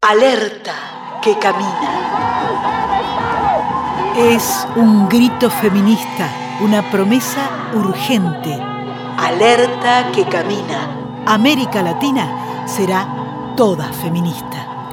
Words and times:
Alerta 0.00 1.18
que 1.20 1.36
camina. 1.40 1.90
Es 4.16 4.64
un 4.76 5.08
grito 5.08 5.50
feminista, 5.50 6.30
una 6.60 6.88
promesa 6.88 7.72
urgente. 7.74 8.56
Alerta 9.18 10.12
que 10.12 10.24
camina. 10.26 11.24
América 11.26 11.82
Latina 11.82 12.64
será 12.68 13.08
toda 13.56 13.92
feminista. 13.92 14.88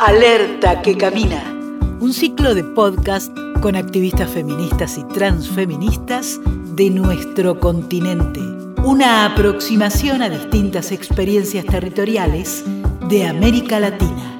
Alerta 0.00 0.82
que 0.82 0.96
camina. 0.96 1.40
Un 2.00 2.12
ciclo 2.12 2.56
de 2.56 2.64
podcast 2.64 3.32
con 3.62 3.76
activistas 3.76 4.28
feministas 4.30 4.98
y 4.98 5.04
transfeministas 5.04 6.40
de 6.74 6.90
nuestro 6.90 7.60
continente. 7.60 8.40
Una 8.82 9.26
aproximación 9.26 10.22
a 10.22 10.28
distintas 10.28 10.90
experiencias 10.90 11.64
territoriales 11.66 12.64
de 13.10 13.26
América 13.26 13.80
Latina. 13.80 14.36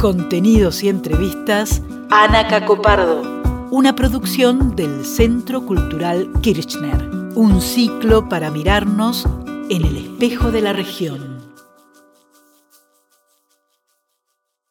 Contenidos 0.00 0.84
y 0.84 0.88
entrevistas. 0.88 1.82
Ana 2.08 2.46
Cacopardo. 2.46 3.68
Una 3.72 3.96
producción 3.96 4.76
del 4.76 5.04
Centro 5.04 5.66
Cultural 5.66 6.30
Kirchner. 6.40 7.10
Un 7.34 7.60
ciclo 7.60 8.28
para 8.28 8.52
mirarnos 8.52 9.26
en 9.70 9.84
el 9.84 9.96
espejo 9.96 10.52
de 10.52 10.60
la 10.60 10.72
región. 10.72 11.40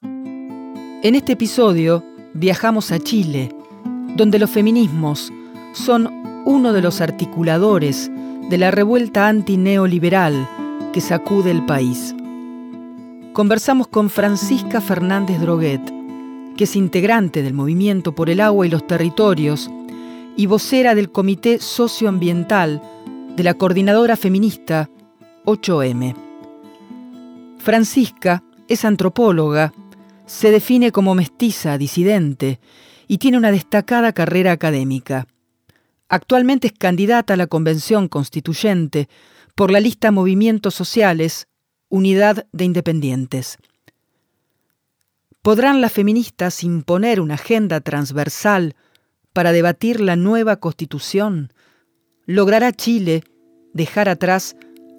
En 0.02 1.16
este 1.16 1.34
episodio 1.34 2.06
viajamos 2.34 2.94
a 2.94 3.00
Chile, 3.00 3.54
donde 4.16 4.40
los 4.40 4.50
feminismos 4.50 5.30
son 5.74 6.10
uno 6.46 6.72
de 6.72 6.82
los 6.82 7.02
articuladores 7.02 8.10
de 8.50 8.58
la 8.58 8.72
revuelta 8.72 9.28
antineoliberal 9.28 10.48
que 10.94 11.02
sacude 11.02 11.52
el 11.52 11.66
país 11.66 12.16
conversamos 13.34 13.88
con 13.88 14.10
Francisca 14.10 14.82
Fernández 14.82 15.40
Droguet, 15.40 15.82
que 16.58 16.64
es 16.64 16.76
integrante 16.76 17.44
del 17.44 17.54
Movimiento 17.54 18.14
por 18.14 18.30
el 18.30 18.40
Agua 18.42 18.66
y 18.66 18.70
los 18.70 18.86
Territorios 18.88 19.70
y 20.36 20.46
vocera 20.46 20.96
del 20.96 21.12
Comité 21.12 21.60
Socioambiental 21.60 22.82
de 23.36 23.44
la 23.44 23.54
Coordinadora 23.54 24.16
Feminista 24.16 24.90
8M. 25.46 26.16
Francisca 27.60 28.44
es 28.68 28.86
antropóloga, 28.86 29.74
se 30.26 30.52
define 30.52 30.92
como 30.92 31.16
mestiza, 31.16 31.78
disidente 31.78 32.60
y 33.08 33.18
tiene 33.18 33.38
una 33.38 33.52
destacada 33.52 34.14
carrera 34.14 34.52
académica. 34.52 35.28
Actualmente 36.08 36.68
es 36.68 36.74
candidata 36.74 37.36
a 37.36 37.38
la 37.38 37.48
Convención 37.48 38.08
Constituyente 38.08 39.10
por 39.56 39.72
la 39.72 39.80
lista 39.80 40.12
Movimientos 40.12 40.74
Sociales 40.74 41.49
unidad 41.90 42.48
de 42.52 42.66
independientes. 42.66 43.58
¿Podrán 45.42 45.82
las 45.82 45.92
feministas 45.92 46.64
imponer 46.64 47.20
una 47.20 47.36
agenda 47.36 47.82
transversal 47.82 48.76
para 49.34 49.52
debatir 49.52 50.00
la 50.00 50.16
nueva 50.16 50.58
constitución? 50.58 51.52
¿Logrará 52.26 52.72
Chile 52.72 53.24
dejar 53.74 54.10
atrás 54.10 54.56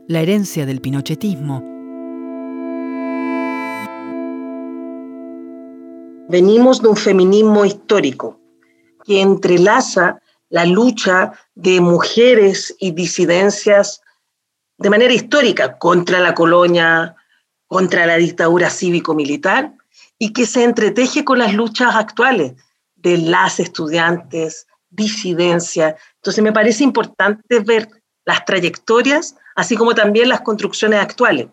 la 0.09 0.21
herencia 0.21 0.67
del 0.67 0.81
pinochetismo? 0.81 1.63
Venimos 6.29 6.81
de 6.81 6.89
un 6.89 6.97
feminismo 6.97 7.65
histórico 7.65 8.41
que 9.05 9.21
entrelaza 9.21 10.21
la 10.49 10.65
lucha 10.65 11.33
de 11.55 11.81
mujeres 11.81 12.75
y 12.79 12.93
disidencias 12.93 14.01
de 14.81 14.89
manera 14.89 15.13
histórica 15.13 15.77
contra 15.77 16.21
la 16.21 16.35
colonia, 16.35 17.15
contra 17.67 18.07
la 18.07 18.17
dictadura 18.17 18.71
cívico-militar 18.71 19.75
y 20.19 20.33
que 20.33 20.47
se 20.47 20.65
entreteje 20.65 21.23
con 21.23 21.39
las 21.39 21.53
luchas 21.53 21.95
actuales 21.95 22.55
de 22.97 23.19
las 23.19 23.61
estudiantes, 23.61 24.67
disidencia. 24.89 25.97
Entonces 26.17 26.43
me 26.43 26.53
parece 26.53 26.83
importante 26.83 27.61
ver 27.61 27.89
las 28.25 28.47
trayectorias, 28.47 29.37
así 29.55 29.77
como 29.77 29.95
también 29.95 30.31
las 30.31 30.41
construcciones 30.41 30.99
actuales. 30.99 31.49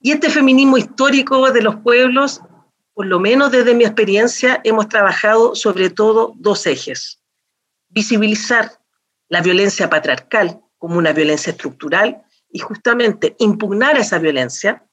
Y 0.00 0.12
este 0.12 0.30
feminismo 0.30 0.78
histórico 0.78 1.52
de 1.52 1.60
los 1.60 1.76
pueblos, 1.76 2.40
por 2.94 3.04
lo 3.04 3.20
menos 3.20 3.50
desde 3.50 3.74
mi 3.74 3.84
experiencia, 3.84 4.62
hemos 4.64 4.88
trabajado 4.88 5.54
sobre 5.54 5.90
todo 5.90 6.32
dos 6.36 6.66
ejes. 6.66 7.20
Visibilizar 7.90 8.72
la 9.28 9.42
violencia 9.42 9.90
patriarcal 9.90 10.62
como 10.78 10.96
una 10.96 11.12
violencia 11.12 11.50
estructural 11.50 12.24
y 12.54 12.60
justamente 12.60 13.34
impugnar 13.40 13.98
esa 13.98 14.20
violencia, 14.20 14.84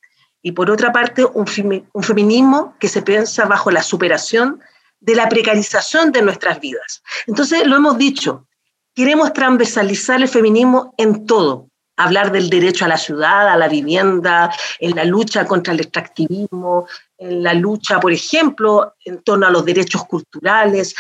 y 0.42 0.54
por 0.54 0.72
otra 0.72 0.92
parte 0.92 1.24
un, 1.24 1.46
feminismo 1.46 2.76
que 2.80 2.88
se 2.88 3.04
piensa 3.04 3.46
bajo 3.46 3.70
la 3.70 3.84
superación 3.84 4.60
de 5.00 5.14
la 5.14 5.30
precarización 5.30 6.12
de 6.12 6.24
nuestras 6.24 6.60
vidas. 6.60 7.04
Entonces, 7.28 7.68
lo 7.68 7.76
hemos 7.76 8.00
dicho, 8.00 8.48
queremos 8.96 9.32
transversalizar 9.34 10.20
el 10.20 10.28
feminismo 10.28 10.96
en 10.98 11.28
todo, 11.28 11.70
hablar 11.98 12.32
del 12.32 12.50
derecho 12.50 12.86
a 12.86 12.88
la 12.88 12.98
ciudad, 12.98 13.48
a 13.48 13.58
la 13.58 13.68
vivienda, 13.68 14.52
en 14.80 14.96
la 14.96 15.06
lucha 15.06 15.46
contra 15.46 15.74
el 15.74 15.82
extractivismo, 15.82 16.88
en 17.20 17.44
la 17.44 17.54
lucha, 17.54 18.00
por 18.00 18.12
ejemplo, 18.12 18.96
en 19.06 19.22
torno 19.22 19.46
a 19.46 19.52
los 19.52 19.64
derechos 19.64 20.06
culturales, 20.06 20.96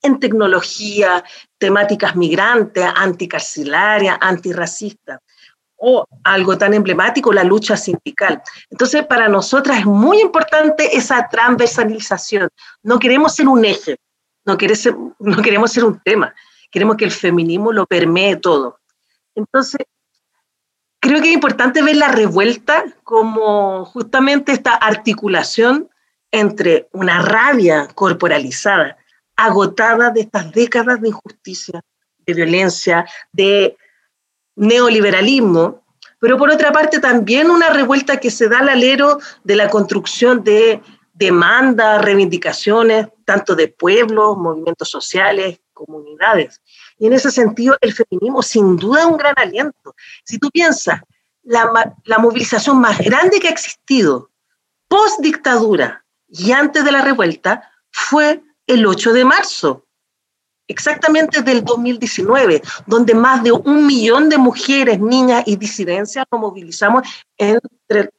en 0.00 0.18
tecnología, 0.18 1.22
temáticas 1.58 2.16
migrantes, 2.16 2.86
anticarcelarias, 2.94 4.16
antirracistas 4.18 5.20
o 5.76 6.06
algo 6.24 6.56
tan 6.56 6.74
emblemático, 6.74 7.32
la 7.32 7.44
lucha 7.44 7.76
sindical. 7.76 8.42
Entonces, 8.70 9.06
para 9.06 9.28
nosotras 9.28 9.80
es 9.80 9.86
muy 9.86 10.20
importante 10.20 10.96
esa 10.96 11.28
transversalización. 11.28 12.48
No 12.82 12.98
queremos 12.98 13.34
ser 13.34 13.48
un 13.48 13.64
eje, 13.64 13.96
no, 14.44 14.56
no 15.18 15.42
queremos 15.42 15.72
ser 15.72 15.84
un 15.84 16.00
tema, 16.00 16.34
queremos 16.70 16.96
que 16.96 17.04
el 17.04 17.12
feminismo 17.12 17.72
lo 17.72 17.86
permee 17.86 18.36
todo. 18.36 18.78
Entonces, 19.34 19.80
creo 21.00 21.20
que 21.20 21.28
es 21.28 21.34
importante 21.34 21.82
ver 21.82 21.96
la 21.96 22.08
revuelta 22.08 22.84
como 23.04 23.84
justamente 23.84 24.52
esta 24.52 24.74
articulación 24.74 25.88
entre 26.32 26.88
una 26.92 27.22
rabia 27.22 27.88
corporalizada, 27.94 28.96
agotada 29.36 30.10
de 30.10 30.22
estas 30.22 30.52
décadas 30.52 31.00
de 31.00 31.08
injusticia, 31.08 31.80
de 32.26 32.34
violencia, 32.34 33.06
de 33.32 33.76
neoliberalismo, 34.56 35.84
pero 36.18 36.38
por 36.38 36.50
otra 36.50 36.72
parte 36.72 36.98
también 36.98 37.50
una 37.50 37.70
revuelta 37.70 38.18
que 38.18 38.30
se 38.30 38.48
da 38.48 38.60
al 38.60 38.70
alero 38.70 39.18
de 39.44 39.56
la 39.56 39.68
construcción 39.68 40.42
de 40.42 40.82
demandas, 41.12 42.02
reivindicaciones, 42.02 43.08
tanto 43.24 43.54
de 43.54 43.68
pueblos, 43.68 44.36
movimientos 44.36 44.90
sociales, 44.90 45.60
comunidades. 45.72 46.60
Y 46.98 47.06
en 47.06 47.12
ese 47.12 47.30
sentido, 47.30 47.76
el 47.80 47.92
feminismo 47.92 48.42
sin 48.42 48.76
duda 48.76 49.00
es 49.00 49.06
un 49.06 49.16
gran 49.16 49.34
aliento. 49.36 49.94
Si 50.24 50.38
tú 50.38 50.50
piensas, 50.50 51.00
la, 51.42 51.94
la 52.04 52.18
movilización 52.18 52.80
más 52.80 52.98
grande 52.98 53.38
que 53.38 53.48
ha 53.48 53.52
existido 53.52 54.30
post 54.88 55.20
dictadura 55.20 56.04
y 56.28 56.52
antes 56.52 56.84
de 56.84 56.92
la 56.92 57.02
revuelta 57.02 57.70
fue 57.90 58.42
el 58.66 58.86
8 58.86 59.12
de 59.12 59.24
marzo, 59.24 59.85
exactamente 60.68 61.42
del 61.42 61.64
2019, 61.64 62.62
donde 62.86 63.14
más 63.14 63.42
de 63.42 63.52
un 63.52 63.86
millón 63.86 64.28
de 64.28 64.38
mujeres, 64.38 65.00
niñas 65.00 65.42
y 65.46 65.56
disidencias 65.56 66.24
nos 66.30 66.40
movilizamos 66.40 67.02
en, 67.38 67.58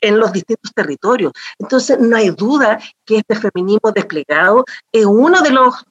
en 0.02 0.19
los 0.19 0.31
distintos 0.31 0.72
territorios. 0.74 1.34
Entonces, 1.59 2.00
no 2.00 2.16
hay 2.16 2.30
duda 2.30 2.80
que 3.06 3.18
este 3.18 3.36
feminismo 3.36 3.91
desplegado 3.91 4.66
es 4.91 5.06
uno 5.06 5.41
de 5.41 5.52
los 5.52 5.86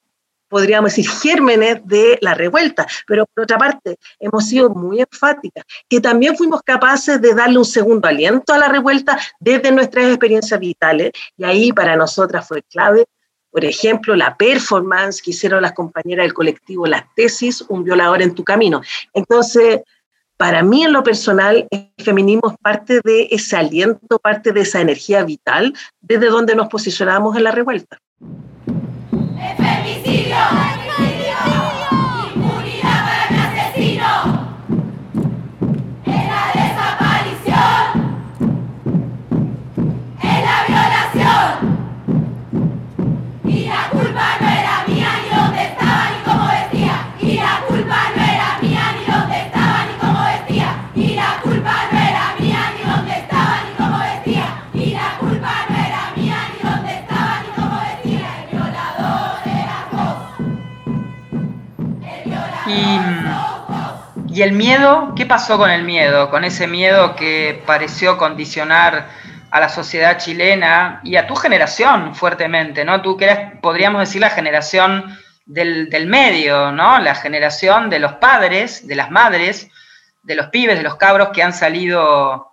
podríamos 0.49 0.95
decir, 0.95 1.11
gérmenes 1.11 1.81
de 1.87 2.19
la 2.21 2.35
revuelta, 2.35 2.87
pero 3.07 3.27
por 3.27 3.45
otra 3.45 3.59
parte, 3.59 3.99
hemos 4.19 4.47
sido 4.47 4.71
muy 4.71 5.01
enfáticas, 5.01 5.65
que 5.89 6.01
también 6.01 6.37
fuimos 6.37 6.63
capaces 6.63 7.21
de 7.21 7.35
darle 7.35 7.59
un 7.59 7.65
segundo 7.65 8.09
aliento 8.09 8.53
a 8.53 8.59
la 8.59 8.69
revuelta 8.69 9.19
desde 9.41 9.73
nuestras 9.73 10.07
experiencias 10.07 10.59
vitales, 10.61 11.13
y 11.37 11.45
ahí 11.45 11.73
para 11.73 11.97
nosotras 11.97 12.47
fue 12.47 12.63
clave 12.63 13.07
por 13.57 13.65
ejemplo, 13.65 14.15
la 14.15 14.37
performance 14.37 15.23
que 15.23 15.31
hicieron 15.31 15.63
las 15.63 15.73
compañeras 15.73 16.25
del 16.25 16.35
colectivo 16.35 16.87
Las 16.87 17.05
Tesis, 17.15 17.65
Un 17.71 17.85
violador 17.85 18.21
en 18.21 18.35
tu 18.35 18.45
camino. 18.45 18.83
Entonces, 19.15 19.81
para 20.37 20.63
mí 20.63 20.85
en 20.85 20.93
lo 20.93 21.03
personal, 21.03 21.67
el 21.71 21.91
feminismo 22.05 22.51
es 22.51 22.59
parte 22.59 23.01
de 23.03 23.29
ese 23.31 23.57
aliento, 23.57 24.19
parte 24.19 24.53
de 24.53 24.61
esa 24.61 24.83
energía 24.83 25.25
vital 25.25 25.73
desde 26.03 26.27
donde 26.27 26.55
nos 26.55 26.69
posicionamos 26.69 27.35
en 27.35 27.45
la 27.45 27.51
revuelta. 27.51 27.97
¿Y 64.37 64.43
el 64.43 64.53
miedo? 64.53 65.15
¿Qué 65.17 65.25
pasó 65.25 65.57
con 65.57 65.71
el 65.71 65.83
miedo? 65.85 66.29
Con 66.29 66.45
ese 66.45 66.67
miedo 66.67 67.17
que 67.17 67.63
pareció 67.65 68.19
condicionar 68.19 69.09
a 69.51 69.61
la 69.61 69.71
sociedad 69.71 70.19
chilena 70.19 71.01
y 71.05 71.17
a 71.17 71.27
tu 71.27 71.35
generación 71.35 72.15
fuertemente, 72.15 72.85
¿no? 72.85 73.01
Tú 73.01 73.17
que 73.17 73.25
eres, 73.25 73.59
podríamos 73.63 74.01
decir, 74.01 74.21
la 74.21 74.29
generación 74.29 75.19
del, 75.47 75.89
del, 75.89 76.07
medio, 76.07 76.71
¿no? 76.71 76.99
La 76.99 77.15
generación 77.15 77.89
de 77.89 77.99
los 77.99 78.13
padres, 78.17 78.87
de 78.87 78.95
las 78.97 79.11
madres, 79.11 79.71
de 80.23 80.35
los 80.35 80.49
pibes, 80.49 80.77
de 80.77 80.83
los 80.83 80.97
cabros 80.97 81.31
que 81.31 81.43
han 81.43 81.55
salido 81.55 82.49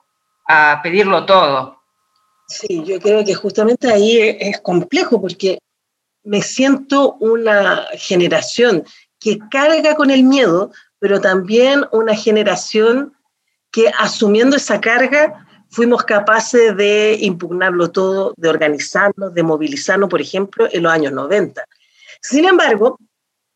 a 0.48 0.80
pedirlo 0.82 1.26
todo. 1.26 1.82
Sí, 2.48 2.82
yo 2.86 3.02
creo 3.02 3.26
que 3.26 3.34
justamente 3.34 3.92
ahí 3.92 4.38
es 4.40 4.62
complejo 4.62 5.20
porque 5.20 5.60
me 6.24 6.42
siento 6.44 7.16
una 7.20 7.88
generación 7.98 8.86
que 9.20 9.38
carga 9.50 9.96
con 9.96 10.12
el 10.12 10.24
miedo, 10.24 10.72
pero 11.04 11.20
también 11.20 11.84
una 11.92 12.16
generación 12.16 13.14
que 13.74 13.92
asumiendo 14.00 14.56
esa 14.56 14.80
carga 14.80 15.46
fuimos 15.70 16.04
capaces 16.04 16.78
de 16.78 17.18
impugnarlo 17.20 17.92
todo, 17.92 18.34
de 18.38 18.48
organizarnos, 18.48 19.34
de 19.34 19.44
movilizarnos, 19.44 20.10
por 20.10 20.22
ejemplo, 20.22 20.66
en 20.72 20.84
los 20.84 20.94
años 20.94 21.12
90. 21.12 21.62
Sin 22.22 22.46
embargo, 22.46 22.98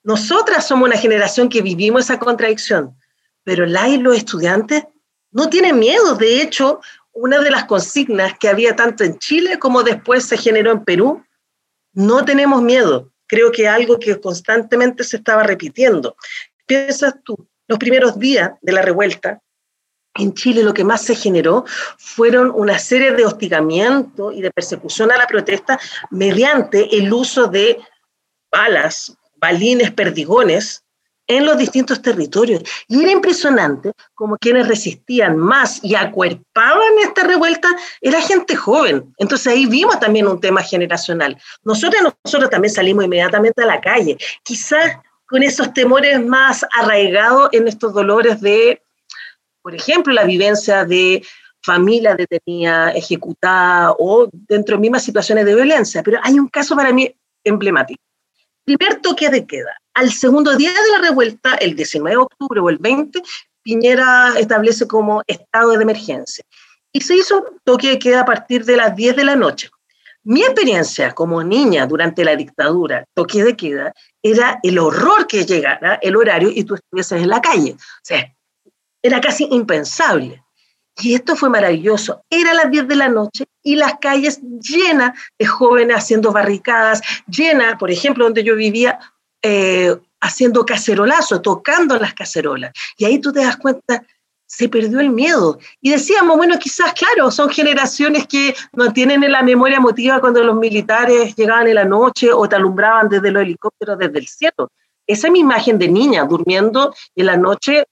nosotras 0.04 0.68
somos 0.68 0.90
una 0.90 0.98
generación 0.98 1.48
que 1.48 1.62
vivimos 1.62 2.04
esa 2.04 2.20
contradicción, 2.20 2.98
pero 3.46 3.66
la 3.66 3.88
y 3.88 3.96
los 3.96 4.18
estudiantes 4.18 4.84
no 5.32 5.50
tienen 5.50 5.80
miedo. 5.80 6.16
De 6.16 6.42
hecho, 6.42 6.82
una 7.14 7.40
de 7.40 7.52
las 7.52 7.64
consignas 7.64 8.38
que 8.38 8.50
había 8.50 8.76
tanto 8.76 9.06
en 9.06 9.20
Chile 9.20 9.58
como 9.58 9.84
después 9.84 10.26
se 10.26 10.36
generó 10.36 10.74
en 10.74 10.84
Perú, 10.84 11.24
no 11.94 12.26
tenemos 12.26 12.62
miedo. 12.62 13.10
Creo 13.26 13.54
que 13.54 13.70
algo 13.70 14.00
que 14.00 14.20
constantemente 14.20 15.06
se 15.06 15.16
estaba 15.16 15.44
repitiendo. 15.44 16.18
Piensas 16.68 17.16
tú, 17.24 17.48
los 17.68 17.80
primeros 17.80 18.20
días 18.20 18.52
de 18.62 18.74
la 18.74 18.84
revuelta, 18.84 19.42
en 20.14 20.34
Chile 20.34 20.64
lo 20.64 20.74
que 20.74 20.84
más 20.84 21.02
se 21.02 21.16
generó 21.16 21.66
fueron 21.98 22.52
una 22.54 22.80
serie 22.80 23.12
de 23.12 23.26
hostigamientos 23.26 24.34
y 24.36 24.42
de 24.42 24.52
persecución 24.52 25.12
a 25.12 25.18
la 25.18 25.28
protesta 25.28 25.80
mediante 26.12 26.98
el 26.98 27.12
uso 27.12 27.48
de 27.48 27.80
balas, 28.52 29.16
balines, 29.36 29.92
perdigones 29.92 30.84
en 31.28 31.46
los 31.46 31.58
distintos 31.58 32.02
territorios. 32.02 32.64
Y 32.88 33.02
era 33.02 33.12
impresionante 33.12 33.92
como 34.16 34.38
quienes 34.38 34.68
resistían 34.68 35.38
más 35.38 35.84
y 35.84 35.96
acuerpaban 35.96 36.98
esta 37.04 37.24
revuelta 37.24 37.68
era 38.02 38.22
gente 38.22 38.56
joven. 38.56 39.14
Entonces 39.18 39.48
ahí 39.48 39.66
vimos 39.66 40.00
también 40.00 40.28
un 40.28 40.40
tema 40.40 40.64
generacional. 40.64 41.38
Nosotros, 41.64 42.14
nosotros 42.24 42.50
también 42.50 42.74
salimos 42.74 43.04
inmediatamente 43.04 43.62
a 43.62 43.68
la 43.68 43.82
calle, 43.82 44.18
quizás 44.44 44.98
con 45.28 45.44
esos 45.44 45.74
temores 45.74 46.24
más 46.26 46.66
arraigados 46.74 47.50
en 47.52 47.68
estos 47.68 47.94
dolores 47.94 48.42
de 48.42 48.82
por 49.68 49.76
ejemplo, 49.76 50.14
la 50.14 50.24
vivencia 50.24 50.86
de 50.86 51.22
familia 51.62 52.16
detenida, 52.16 52.92
ejecutada 52.92 53.94
o 54.00 54.30
dentro 54.32 54.78
de 54.78 54.80
mismas 54.80 55.04
situaciones 55.04 55.44
de 55.44 55.56
violencia. 55.56 56.02
Pero 56.04 56.20
hay 56.24 56.40
un 56.40 56.48
caso 56.48 56.74
para 56.74 56.94
mí 56.94 57.14
emblemático. 57.44 58.02
Primer 58.64 59.02
toque 59.02 59.30
de 59.30 59.46
queda. 59.46 59.76
Al 59.94 60.10
segundo 60.14 60.56
día 60.56 60.72
de 60.72 60.92
la 60.94 61.10
revuelta, 61.10 61.56
el 61.56 61.76
19 61.76 62.12
de 62.12 62.16
octubre 62.16 62.62
o 62.62 62.70
el 62.70 62.78
20, 62.78 63.22
Piñera 63.62 64.40
establece 64.40 64.88
como 64.88 65.22
estado 65.28 65.72
de 65.72 65.84
emergencia. 65.84 66.46
Y 66.94 67.02
se 67.02 67.16
hizo 67.16 67.44
toque 67.66 67.90
de 67.90 68.00
queda 68.00 68.22
a 68.22 68.26
partir 68.26 68.64
de 68.64 68.78
las 68.78 68.96
10 68.96 69.18
de 69.18 69.26
la 69.26 69.36
noche. 69.36 69.70
Mi 70.30 70.42
experiencia 70.42 71.16
como 71.16 71.42
niña 71.42 71.86
durante 71.86 72.26
la 72.26 72.36
dictadura, 72.36 73.06
toque 73.14 73.46
de 73.46 73.56
queda, 73.56 73.94
era 74.22 74.60
el 74.62 74.78
horror 74.78 75.26
que 75.26 75.46
llegara 75.46 76.00
el 76.02 76.18
horario 76.18 76.52
y 76.54 76.66
tú 76.66 76.76
estuvieses 76.76 77.22
en 77.22 77.30
la 77.30 77.40
calle. 77.40 77.78
O 77.78 78.04
sea, 78.04 78.36
era 79.02 79.22
casi 79.22 79.48
impensable. 79.50 80.44
Y 80.98 81.16
esto 81.16 81.38
fue 81.38 81.50
maravilloso. 81.50 82.26
Era 82.30 82.54
las 82.54 82.70
10 82.70 82.90
de 82.90 82.96
la 82.98 83.08
noche 83.08 83.46
y 83.64 83.78
las 83.78 84.00
calles 84.02 84.42
llenas 84.60 85.18
de 85.40 85.46
jóvenes 85.46 85.96
haciendo 85.96 86.34
barricadas, 86.34 87.02
llenas, 87.28 87.78
por 87.78 87.90
ejemplo, 87.90 88.26
donde 88.26 88.44
yo 88.44 88.58
vivía, 88.58 89.00
eh, 89.42 89.96
haciendo 90.20 90.66
cacerolazo, 90.66 91.42
tocando 91.42 91.98
las 91.98 92.14
cacerolas. 92.14 92.74
Y 92.98 93.06
ahí 93.06 93.20
tú 93.20 93.32
te 93.32 93.46
das 93.46 93.56
cuenta, 93.56 94.04
se 94.48 94.70
perdió 94.70 95.00
el 95.00 95.12
miedo. 95.12 95.60
Y 95.82 95.92
decíamos, 95.92 96.38
bueno, 96.38 96.58
quizás, 96.58 96.94
claro, 96.94 97.30
son 97.30 97.50
generaciones 97.50 98.26
que 98.26 98.56
no 98.74 98.92
tienen 98.92 99.24
en 99.24 99.32
la 99.34 99.44
memoria 99.44 99.78
emotiva 99.78 100.20
cuando 100.20 100.44
los 100.44 100.56
militares 100.56 101.36
llegaban 101.36 101.68
en 101.68 101.76
la 101.76 101.86
noche 101.86 102.32
o 102.34 102.50
te 102.50 102.56
alumbraban 102.56 103.10
desde 103.10 103.30
los 103.30 103.44
helicópteros, 103.44 104.00
desde 104.00 104.18
el 104.18 104.28
cielo. 104.28 104.72
Esa 105.06 105.28
es 105.28 105.34
mi 105.34 105.40
imagen 105.40 105.78
de 105.78 105.88
niña, 105.88 106.26
durmiendo 106.26 106.94
en 107.16 107.26
la 107.26 107.38
noche 107.38 107.86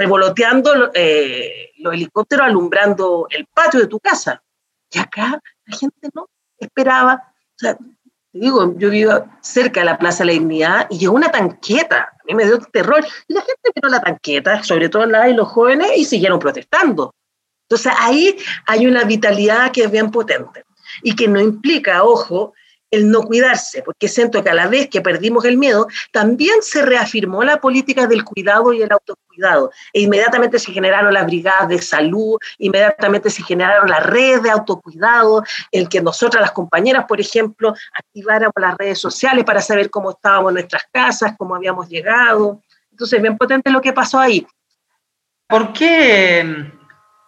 revoloteando 0.00 0.90
eh, 0.94 1.72
los 1.78 1.92
helicópteros, 1.92 2.46
alumbrando 2.46 3.26
el 3.28 3.46
patio 3.46 3.80
de 3.80 3.86
tu 3.86 4.00
casa. 4.00 4.42
Y 4.90 4.98
acá 4.98 5.40
la 5.66 5.76
gente 5.76 6.08
no 6.14 6.26
esperaba. 6.58 7.22
O 7.34 7.58
sea, 7.58 7.76
digo, 8.32 8.74
yo 8.76 8.90
vivo 8.90 9.26
cerca 9.40 9.80
de 9.80 9.86
la 9.86 9.98
Plaza 9.98 10.24
de 10.24 10.26
la 10.26 10.32
Dignidad 10.32 10.86
y 10.90 10.98
llegó 10.98 11.14
una 11.14 11.30
tanqueta. 11.30 12.12
A 12.20 12.24
mí 12.26 12.34
me 12.34 12.44
dio 12.44 12.58
terror. 12.58 13.04
Y 13.28 13.34
la 13.34 13.40
gente 13.40 13.70
miró 13.74 13.88
la 13.88 14.00
tanqueta, 14.00 14.62
sobre 14.62 14.88
todo 14.88 15.06
la 15.06 15.28
y 15.28 15.34
los 15.34 15.48
jóvenes, 15.48 15.90
y 15.96 16.04
siguieron 16.04 16.38
protestando. 16.38 17.14
Entonces 17.68 17.92
ahí 17.98 18.36
hay 18.66 18.86
una 18.86 19.04
vitalidad 19.04 19.70
que 19.70 19.84
es 19.84 19.90
bien 19.90 20.10
potente 20.10 20.64
y 21.02 21.14
que 21.14 21.28
no 21.28 21.40
implica, 21.40 22.02
ojo, 22.02 22.52
el 22.90 23.10
no 23.10 23.22
cuidarse, 23.22 23.82
porque 23.82 24.08
siento 24.08 24.42
que 24.42 24.50
a 24.50 24.54
la 24.54 24.66
vez 24.66 24.88
que 24.88 25.00
perdimos 25.00 25.44
el 25.44 25.56
miedo, 25.56 25.86
también 26.12 26.56
se 26.62 26.82
reafirmó 26.82 27.44
la 27.44 27.60
política 27.60 28.06
del 28.06 28.24
cuidado 28.24 28.72
y 28.72 28.82
el 28.82 28.92
autocuidado. 28.92 29.70
E 29.92 30.02
inmediatamente 30.02 30.58
se 30.58 30.72
generaron 30.72 31.14
las 31.14 31.26
brigadas 31.26 31.68
de 31.68 31.80
salud, 31.80 32.38
inmediatamente 32.58 33.30
se 33.30 33.42
generaron 33.42 33.88
las 33.88 34.04
redes 34.04 34.42
de 34.42 34.50
autocuidado, 34.50 35.44
el 35.70 35.88
que 35.88 36.00
nosotras, 36.00 36.40
las 36.40 36.52
compañeras, 36.52 37.04
por 37.06 37.20
ejemplo, 37.20 37.74
activáramos 37.94 38.54
las 38.56 38.76
redes 38.76 38.98
sociales 38.98 39.44
para 39.44 39.60
saber 39.60 39.90
cómo 39.90 40.10
estábamos 40.10 40.50
en 40.50 40.54
nuestras 40.54 40.82
casas, 40.92 41.34
cómo 41.38 41.54
habíamos 41.54 41.88
llegado. 41.88 42.60
Entonces, 42.90 43.22
bien 43.22 43.36
potente 43.36 43.70
lo 43.70 43.80
que 43.80 43.92
pasó 43.92 44.18
ahí. 44.18 44.46
¿Por 45.46 45.72
qué 45.72 46.72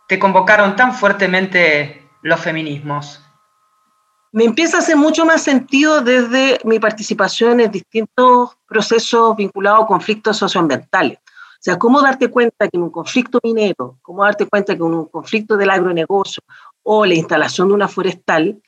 te 0.09 0.19
convocaron 0.19 0.77
tan 0.77 0.95
fuertemente 0.95 2.09
los 2.23 2.41
feminismos? 2.41 3.21
Me 4.33 4.45
empieza 4.45 4.79
a 4.79 4.81
hacer 4.81 4.97
mucho 4.97 5.27
más 5.27 5.43
sentido 5.43 6.01
desde 6.01 6.59
mi 6.65 6.81
participación 6.81 7.61
en 7.61 7.71
distintos 7.71 8.57
procesos 8.67 9.37
vinculados 9.37 9.85
a 9.85 9.87
conflictos 9.87 10.39
socioambientales. 10.39 11.19
O 11.19 11.65
sea, 11.65 11.79
cómo 11.79 12.01
darte 12.01 12.29
cuenta 12.29 12.67
que 12.67 12.77
en 12.77 12.83
un 12.83 12.91
conflicto 12.91 13.39
minero, 13.45 13.99
cómo 14.01 14.25
darte 14.25 14.47
cuenta 14.47 14.75
que 14.75 14.83
en 14.83 14.95
un 14.95 15.05
conflicto 15.05 15.57
del 15.57 15.71
agronegocio 15.71 16.43
o 16.83 17.05
la 17.05 17.15
instalación 17.15 17.69
de 17.69 17.75
una 17.75 17.89
forestal, 17.89 18.61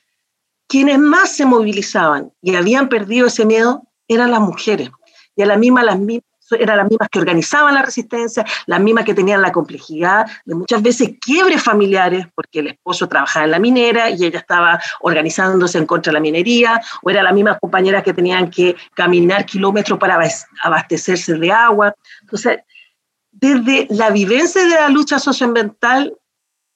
quienes 0.67 0.99
más 0.99 1.35
se 1.35 1.45
movilizaban 1.45 2.31
y 2.41 2.55
habían 2.55 2.87
perdido 2.87 3.27
ese 3.27 3.45
miedo 3.45 3.83
eran 4.07 4.31
las 4.31 4.39
mujeres. 4.39 4.91
Y 5.35 5.41
a 5.41 5.47
la 5.47 5.57
misma, 5.57 5.83
las 5.83 5.99
mismas 5.99 6.34
eran 6.51 6.77
las 6.77 6.89
mismas 6.89 7.09
que 7.09 7.19
organizaban 7.19 7.73
la 7.73 7.81
resistencia, 7.81 8.45
las 8.67 8.79
mismas 8.79 9.05
que 9.05 9.13
tenían 9.13 9.41
la 9.41 9.51
complejidad 9.51 10.25
de 10.45 10.55
muchas 10.55 10.81
veces 10.81 11.11
quiebres 11.19 11.63
familiares, 11.63 12.27
porque 12.35 12.59
el 12.59 12.67
esposo 12.67 13.07
trabajaba 13.07 13.45
en 13.45 13.51
la 13.51 13.59
minera 13.59 14.09
y 14.09 14.25
ella 14.25 14.39
estaba 14.39 14.79
organizándose 15.01 15.77
en 15.77 15.85
contra 15.85 16.11
de 16.11 16.15
la 16.15 16.19
minería, 16.19 16.81
o 17.01 17.09
eran 17.09 17.25
las 17.25 17.33
mismas 17.33 17.59
compañeras 17.59 18.03
que 18.03 18.13
tenían 18.13 18.49
que 18.49 18.75
caminar 18.93 19.45
kilómetros 19.45 19.97
para 19.97 20.19
abastecerse 20.63 21.33
de 21.33 21.51
agua. 21.51 21.95
Entonces, 22.21 22.59
desde 23.31 23.87
la 23.89 24.11
vivencia 24.11 24.63
de 24.63 24.69
la 24.69 24.89
lucha 24.89 25.19
socioambiental, 25.19 26.15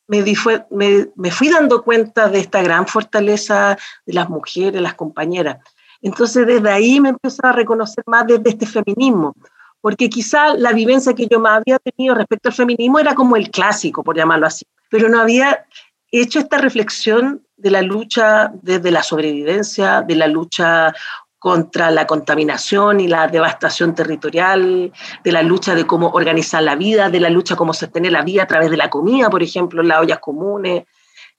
me, 0.08 0.26
me, 0.72 1.08
me 1.16 1.32
fui 1.32 1.50
dando 1.50 1.84
cuenta 1.84 2.28
de 2.28 2.40
esta 2.40 2.64
gran 2.64 2.88
fortaleza 2.88 3.78
de 4.06 4.14
las 4.14 4.28
mujeres, 4.28 4.82
las 4.82 4.96
compañeras. 4.96 5.58
Entonces, 6.02 6.48
desde 6.48 6.70
ahí 6.70 7.00
me 7.00 7.10
empezó 7.10 7.46
a 7.46 7.52
reconocer 7.52 8.04
más 8.08 8.26
desde 8.26 8.50
este 8.50 8.66
feminismo, 8.66 9.36
porque 9.82 10.10
quizá 10.10 10.54
la 10.56 10.74
vivencia 10.74 11.14
que 11.14 11.28
yo 11.28 11.40
más 11.40 11.62
había 11.62 11.80
tenido 11.80 12.16
respecto 12.16 12.50
al 12.50 12.56
feminismo 12.56 13.00
era 13.00 13.16
como 13.16 13.36
el 13.36 13.50
clásico, 13.50 14.04
por 14.04 14.16
llamarlo 14.16 14.48
así, 14.48 14.66
pero 14.90 15.10
no 15.10 15.22
había 15.22 15.66
hecho 16.12 16.40
esta 16.40 16.58
reflexión 16.58 17.46
de 17.56 17.72
la 17.72 17.82
lucha 17.82 18.52
desde 18.62 18.92
la 18.92 19.04
sobrevivencia, 19.04 20.02
de 20.02 20.16
la 20.16 20.28
lucha 20.28 20.94
contra 21.38 21.90
la 21.90 22.06
contaminación 22.06 23.00
y 23.00 23.08
la 23.08 23.28
devastación 23.28 23.96
territorial, 23.96 24.92
de 25.24 25.32
la 25.32 25.42
lucha 25.42 25.74
de 25.74 25.88
cómo 25.88 26.10
organizar 26.10 26.62
la 26.62 26.76
vida, 26.76 27.10
de 27.10 27.22
la 27.22 27.30
lucha 27.30 27.56
cómo 27.56 27.74
sostener 27.74 28.12
la 28.12 28.24
vida 28.24 28.44
a 28.44 28.48
través 28.48 28.70
de 28.70 28.78
la 28.78 28.90
comida, 28.90 29.30
por 29.30 29.42
ejemplo, 29.42 29.82
las 29.82 30.00
ollas 30.00 30.20
comunes. 30.20 30.84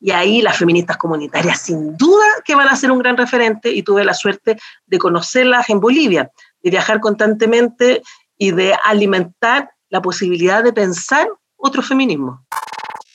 Y 0.02 0.12
ahí 0.12 0.40
las 0.40 0.56
feministas 0.56 0.96
comunitarias 0.96 1.60
sin 1.60 1.94
duda 1.98 2.24
que 2.42 2.54
van 2.54 2.68
a 2.68 2.76
ser 2.76 2.90
un 2.90 3.00
gran 3.00 3.18
referente 3.18 3.70
y 3.70 3.82
tuve 3.82 4.02
la 4.02 4.14
suerte 4.14 4.56
de 4.86 4.98
conocerlas 4.98 5.68
en 5.68 5.78
Bolivia, 5.78 6.30
de 6.62 6.70
viajar 6.70 7.00
constantemente 7.00 8.00
y 8.40 8.52
de 8.52 8.74
alimentar 8.84 9.70
la 9.90 10.00
posibilidad 10.00 10.64
de 10.64 10.72
pensar 10.72 11.28
otro 11.56 11.82
feminismo. 11.82 12.44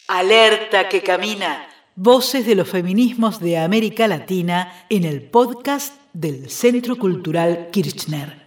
Alerta 0.08 0.88
que 0.88 1.02
camina. 1.02 1.68
Voces 1.96 2.46
de 2.46 2.54
los 2.54 2.70
feminismos 2.70 3.40
de 3.40 3.58
América 3.58 4.08
Latina 4.08 4.86
en 4.90 5.04
el 5.04 5.24
podcast 5.24 5.96
del 6.14 6.52
Centro 6.52 6.96
Cultural 6.98 7.70
Kirchner. 7.72 8.45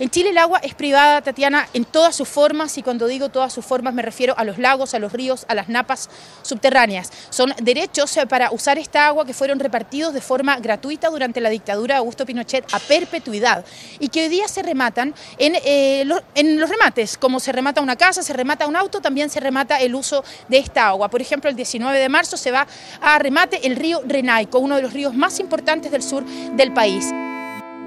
En 0.00 0.10
Chile 0.10 0.30
el 0.30 0.38
agua 0.38 0.58
es 0.58 0.74
privada, 0.74 1.22
Tatiana, 1.22 1.68
en 1.72 1.84
todas 1.84 2.16
sus 2.16 2.28
formas, 2.28 2.76
y 2.78 2.82
cuando 2.82 3.06
digo 3.06 3.28
todas 3.28 3.52
sus 3.52 3.64
formas 3.64 3.94
me 3.94 4.02
refiero 4.02 4.34
a 4.36 4.42
los 4.42 4.58
lagos, 4.58 4.92
a 4.92 4.98
los 4.98 5.12
ríos, 5.12 5.46
a 5.46 5.54
las 5.54 5.68
napas 5.68 6.10
subterráneas. 6.42 7.12
Son 7.30 7.54
derechos 7.62 8.16
eh, 8.16 8.26
para 8.26 8.50
usar 8.50 8.76
esta 8.78 9.06
agua 9.06 9.24
que 9.24 9.32
fueron 9.32 9.60
repartidos 9.60 10.12
de 10.12 10.20
forma 10.20 10.58
gratuita 10.58 11.10
durante 11.10 11.40
la 11.40 11.48
dictadura 11.48 11.94
de 11.94 11.98
Augusto 11.98 12.26
Pinochet 12.26 12.66
a 12.74 12.80
perpetuidad 12.80 13.64
y 14.00 14.08
que 14.08 14.24
hoy 14.24 14.28
día 14.28 14.48
se 14.48 14.64
rematan 14.64 15.14
en, 15.38 15.54
eh, 15.64 16.04
en 16.34 16.58
los 16.58 16.68
remates, 16.68 17.16
como 17.16 17.38
se 17.38 17.52
remata 17.52 17.80
una 17.80 17.94
casa, 17.94 18.24
se 18.24 18.32
remata 18.32 18.66
un 18.66 18.74
auto, 18.74 19.00
también 19.00 19.30
se 19.30 19.38
remata 19.38 19.80
el 19.80 19.94
uso 19.94 20.24
de 20.48 20.58
esta 20.58 20.88
agua. 20.88 21.08
Por 21.08 21.22
ejemplo, 21.22 21.48
el 21.48 21.54
19 21.54 21.96
de 22.00 22.08
marzo 22.08 22.36
se 22.36 22.50
va 22.50 22.66
a 23.00 23.18
remate 23.20 23.64
el 23.64 23.76
río 23.76 24.02
Renaico, 24.04 24.58
uno 24.58 24.74
de 24.74 24.82
los 24.82 24.92
ríos 24.92 25.14
más 25.14 25.38
importantes 25.38 25.92
del 25.92 26.02
sur 26.02 26.24
del 26.24 26.72
país. 26.72 27.06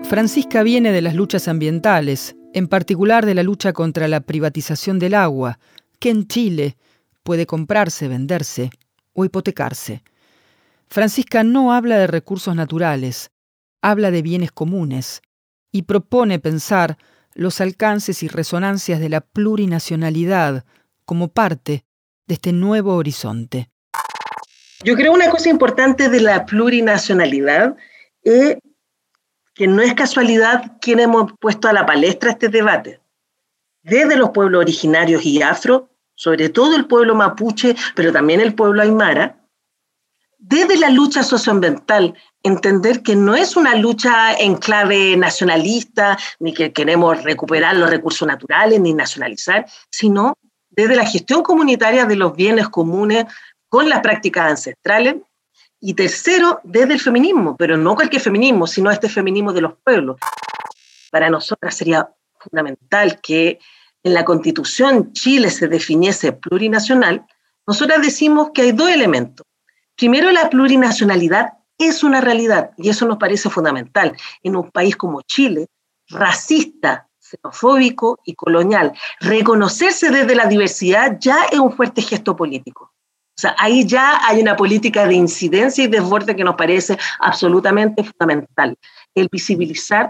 Francisca 0.03 0.63
viene 0.63 0.91
de 0.91 1.01
las 1.01 1.15
luchas 1.15 1.47
ambientales, 1.47 2.35
en 2.53 2.67
particular 2.67 3.25
de 3.25 3.35
la 3.35 3.43
lucha 3.43 3.73
contra 3.73 4.07
la 4.07 4.21
privatización 4.21 4.99
del 4.99 5.13
agua, 5.13 5.59
que 5.99 6.09
en 6.09 6.27
Chile 6.27 6.77
puede 7.23 7.45
comprarse, 7.45 8.07
venderse 8.07 8.69
o 9.13 9.25
hipotecarse. 9.25 10.03
Francisca 10.87 11.43
no 11.43 11.73
habla 11.73 11.97
de 11.97 12.07
recursos 12.07 12.55
naturales, 12.55 13.31
habla 13.81 14.11
de 14.11 14.21
bienes 14.21 14.51
comunes 14.51 15.21
y 15.71 15.83
propone 15.83 16.39
pensar 16.39 16.97
los 17.33 17.61
alcances 17.61 18.23
y 18.23 18.27
resonancias 18.27 18.99
de 18.99 19.09
la 19.09 19.21
plurinacionalidad 19.21 20.65
como 21.05 21.27
parte 21.27 21.85
de 22.27 22.33
este 22.33 22.53
nuevo 22.53 22.95
horizonte. 22.95 23.69
Yo 24.83 24.95
creo 24.95 25.13
una 25.13 25.29
cosa 25.29 25.49
importante 25.49 26.09
de 26.09 26.21
la 26.21 26.45
plurinacionalidad 26.45 27.75
es 28.23 28.57
que 29.57 29.67
no 29.67 29.81
es 29.81 29.95
casualidad 29.95 30.77
quien 30.79 30.99
hemos 30.99 31.33
puesto 31.39 31.67
a 31.67 31.73
la 31.73 31.85
palestra 31.85 32.29
este 32.29 32.47
debate. 32.47 33.01
Desde 33.81 34.15
los 34.15 34.29
pueblos 34.29 34.61
originarios 34.61 35.25
y 35.25 35.41
afro, 35.41 35.89
sobre 36.13 36.49
todo 36.49 36.75
el 36.75 36.85
pueblo 36.85 37.15
mapuche, 37.15 37.75
pero 37.95 38.13
también 38.13 38.39
el 38.39 38.53
pueblo 38.53 38.83
aymara, 38.83 39.43
desde 40.37 40.77
la 40.77 40.91
lucha 40.91 41.23
socioambiental, 41.23 42.13
entender 42.43 43.01
que 43.01 43.15
no 43.15 43.35
es 43.35 43.55
una 43.55 43.75
lucha 43.75 44.33
en 44.33 44.55
clave 44.57 45.17
nacionalista, 45.17 46.17
ni 46.39 46.53
que 46.53 46.71
queremos 46.71 47.23
recuperar 47.23 47.75
los 47.75 47.89
recursos 47.89 48.27
naturales, 48.27 48.79
ni 48.79 48.93
nacionalizar, 48.93 49.65
sino 49.89 50.35
desde 50.69 50.95
la 50.95 51.05
gestión 51.05 51.41
comunitaria 51.41 52.05
de 52.05 52.15
los 52.15 52.35
bienes 52.35 52.69
comunes 52.69 53.25
con 53.67 53.89
las 53.89 54.01
prácticas 54.01 54.51
ancestrales, 54.51 55.15
y 55.79 55.93
tercero, 55.93 56.59
desde 56.63 56.93
el 56.93 56.99
feminismo, 56.99 57.55
pero 57.57 57.77
no 57.77 57.95
cualquier 57.95 58.21
feminismo, 58.21 58.67
sino 58.67 58.89
este 58.89 59.09
feminismo 59.09 59.53
de 59.53 59.61
los 59.61 59.73
pueblos. 59.83 60.17
Para 61.11 61.29
nosotras 61.29 61.75
sería 61.75 62.09
fundamental 62.39 63.19
que 63.21 63.59
en 64.03 64.13
la 64.13 64.25
constitución 64.25 65.13
Chile 65.13 65.49
se 65.49 65.67
definiese 65.67 66.31
plurinacional. 66.31 67.25
Nosotras 67.65 68.01
decimos 68.01 68.51
que 68.53 68.63
hay 68.63 68.71
dos 68.71 68.89
elementos. 68.89 69.45
Primero, 69.95 70.31
la 70.31 70.49
plurinacionalidad 70.49 71.53
es 71.77 72.03
una 72.03 72.21
realidad 72.21 72.71
y 72.77 72.89
eso 72.89 73.05
nos 73.05 73.17
parece 73.17 73.49
fundamental 73.49 74.15
en 74.43 74.55
un 74.55 74.71
país 74.71 74.95
como 74.95 75.21
Chile, 75.21 75.67
racista, 76.09 77.07
xenofóbico 77.19 78.19
y 78.23 78.33
colonial. 78.35 78.93
Reconocerse 79.19 80.09
desde 80.09 80.35
la 80.35 80.47
diversidad 80.47 81.17
ya 81.19 81.45
es 81.51 81.59
un 81.59 81.75
fuerte 81.75 82.01
gesto 82.01 82.35
político. 82.35 82.93
O 83.37 83.41
sea, 83.41 83.55
ahí 83.59 83.85
ya 83.85 84.19
hay 84.27 84.41
una 84.41 84.55
política 84.55 85.05
de 85.05 85.13
incidencia 85.13 85.83
y 85.83 85.87
desborde 85.87 86.35
que 86.35 86.43
nos 86.43 86.55
parece 86.55 86.97
absolutamente 87.19 88.03
fundamental. 88.03 88.75
El 89.13 89.29
visibilizar 89.31 90.09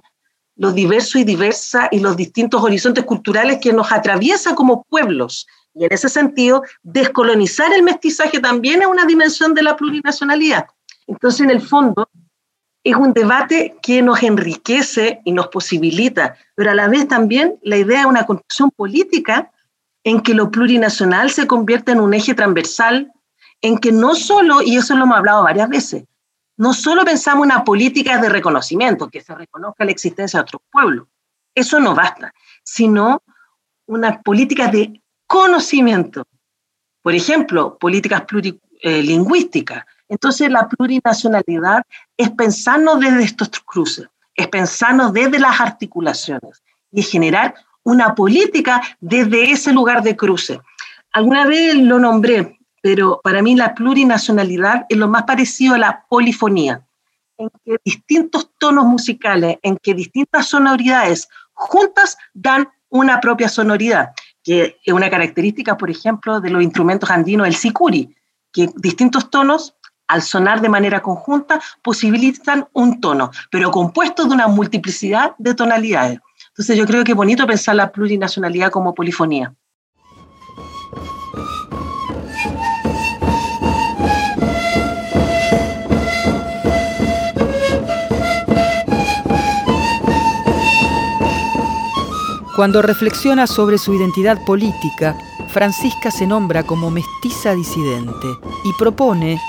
los 0.56 0.74
diversos 0.74 1.18
y 1.18 1.26
diversas 1.26 1.90
y 1.92 2.00
los 2.00 2.16
distintos 2.16 2.64
horizontes 2.64 3.04
culturales 3.04 3.60
que 3.62 3.74
nos 3.74 3.92
atraviesa 3.92 4.56
como 4.56 4.84
pueblos. 4.84 5.46
Y 5.74 5.84
en 5.84 5.92
ese 5.92 6.08
sentido, 6.08 6.64
descolonizar 6.84 7.74
el 7.74 7.84
mestizaje 7.84 8.40
también 8.40 8.82
es 8.82 8.88
una 8.88 9.06
dimensión 9.06 9.54
de 9.54 9.64
la 9.64 9.76
plurinacionalidad. 9.76 10.66
Entonces, 11.06 11.42
en 11.42 11.52
el 11.52 11.60
fondo, 11.62 12.10
es 12.82 12.96
un 12.96 13.12
debate 13.12 13.76
que 13.82 14.02
nos 14.02 14.24
enriquece 14.24 15.20
y 15.26 15.34
nos 15.34 15.50
posibilita, 15.50 16.38
pero 16.56 16.72
a 16.72 16.76
la 16.76 16.88
vez 16.88 17.10
también 17.10 17.60
la 17.62 17.76
idea 17.76 18.02
de 18.02 18.06
una 18.06 18.26
construcción 18.26 18.72
política 18.72 19.52
en 20.06 20.22
que 20.22 20.34
lo 20.34 20.50
plurinacional 20.50 21.30
se 21.30 21.46
convierta 21.46 21.92
en 21.92 22.00
un 22.00 22.14
eje 22.14 22.34
transversal 22.34 23.12
en 23.62 23.78
que 23.78 23.92
no 23.92 24.16
solo, 24.16 24.62
y 24.62 24.78
eso 24.78 24.96
lo 24.96 25.04
hemos 25.04 25.18
hablado 25.18 25.44
varias 25.44 25.70
veces, 25.70 26.04
no 26.58 26.74
solo 26.74 27.06
pensamos 27.06 27.46
en 27.46 27.52
una 27.52 27.64
política 27.64 28.18
de 28.18 28.30
reconocimiento, 28.30 29.10
que 29.10 29.22
se 29.22 29.36
reconozca 29.36 29.86
la 29.86 29.92
existencia 29.92 30.40
de 30.40 30.44
otros 30.44 30.62
pueblos, 30.72 31.08
eso 31.54 31.80
no 31.80 31.96
basta, 31.96 32.34
sino 32.64 33.24
una 33.86 34.22
política 34.22 34.68
de 34.68 35.02
conocimiento. 35.26 36.26
Por 37.02 37.16
ejemplo, 37.16 37.78
políticas 37.78 38.24
plurilingüísticas. 38.24 39.86
Entonces, 40.10 40.50
la 40.50 40.68
plurinacionalidad 40.68 41.84
es 42.16 42.32
pensarnos 42.32 43.00
desde 43.00 43.24
estos 43.24 43.50
cruces, 43.66 44.08
es 44.36 44.48
pensarnos 44.48 45.14
desde 45.14 45.40
las 45.40 45.60
articulaciones 45.60 46.62
y 46.92 47.02
generar 47.02 47.56
una 47.84 48.14
política 48.14 48.82
desde 49.00 49.52
ese 49.52 49.74
lugar 49.74 50.04
de 50.04 50.16
cruce. 50.16 50.60
Alguna 51.12 51.46
vez 51.46 51.76
lo 51.76 52.00
nombré, 52.00 52.57
pero 52.88 53.20
para 53.22 53.42
mí 53.42 53.54
la 53.54 53.76
plurinacionalidad 53.76 54.86
es 54.88 54.98
lo 54.98 55.10
más 55.10 55.24
parecido 55.24 55.76
a 55.76 55.78
la 55.78 56.06
polifonía, 56.08 56.88
en 57.38 57.50
que 57.66 57.76
distintos 57.84 58.50
tonos 58.58 58.86
musicales, 58.86 59.58
en 59.62 59.76
que 59.76 59.94
distintas 59.94 60.48
sonoridades 60.48 61.28
juntas 61.52 62.18
dan 62.34 62.70
una 62.88 63.20
propia 63.20 63.50
sonoridad, 63.50 64.12
que 64.42 64.78
es 64.86 64.94
una 64.94 65.10
característica, 65.10 65.76
por 65.76 65.90
ejemplo, 65.90 66.40
de 66.40 66.50
los 66.50 66.64
instrumentos 66.64 67.10
andinos, 67.10 67.46
el 67.46 67.56
sicuri, 67.56 68.16
que 68.54 68.70
distintos 68.78 69.30
tonos, 69.30 69.76
al 70.08 70.22
sonar 70.22 70.62
de 70.62 70.70
manera 70.70 71.02
conjunta, 71.02 71.60
posibilitan 71.82 72.70
un 72.72 73.02
tono, 73.02 73.32
pero 73.52 73.70
compuesto 73.70 74.24
de 74.24 74.34
una 74.34 74.48
multiplicidad 74.48 75.36
de 75.38 75.54
tonalidades. 75.54 76.20
Entonces 76.52 76.78
yo 76.78 76.86
creo 76.86 77.04
que 77.04 77.12
es 77.12 77.18
bonito 77.18 77.46
pensar 77.46 77.76
la 77.76 77.92
plurinacionalidad 77.92 78.72
como 78.72 78.96
polifonía. 78.96 79.54
Cuando 92.58 92.82
reflexiona 92.82 93.46
sobre 93.46 93.78
su 93.78 93.94
identidad 93.94 94.44
política, 94.44 95.16
Francisca 95.50 96.10
se 96.10 96.26
nombra 96.26 96.64
como 96.64 96.90
mestiza 96.90 97.54
disidente 97.54 98.28
y 98.66 98.74
propone 98.80 99.40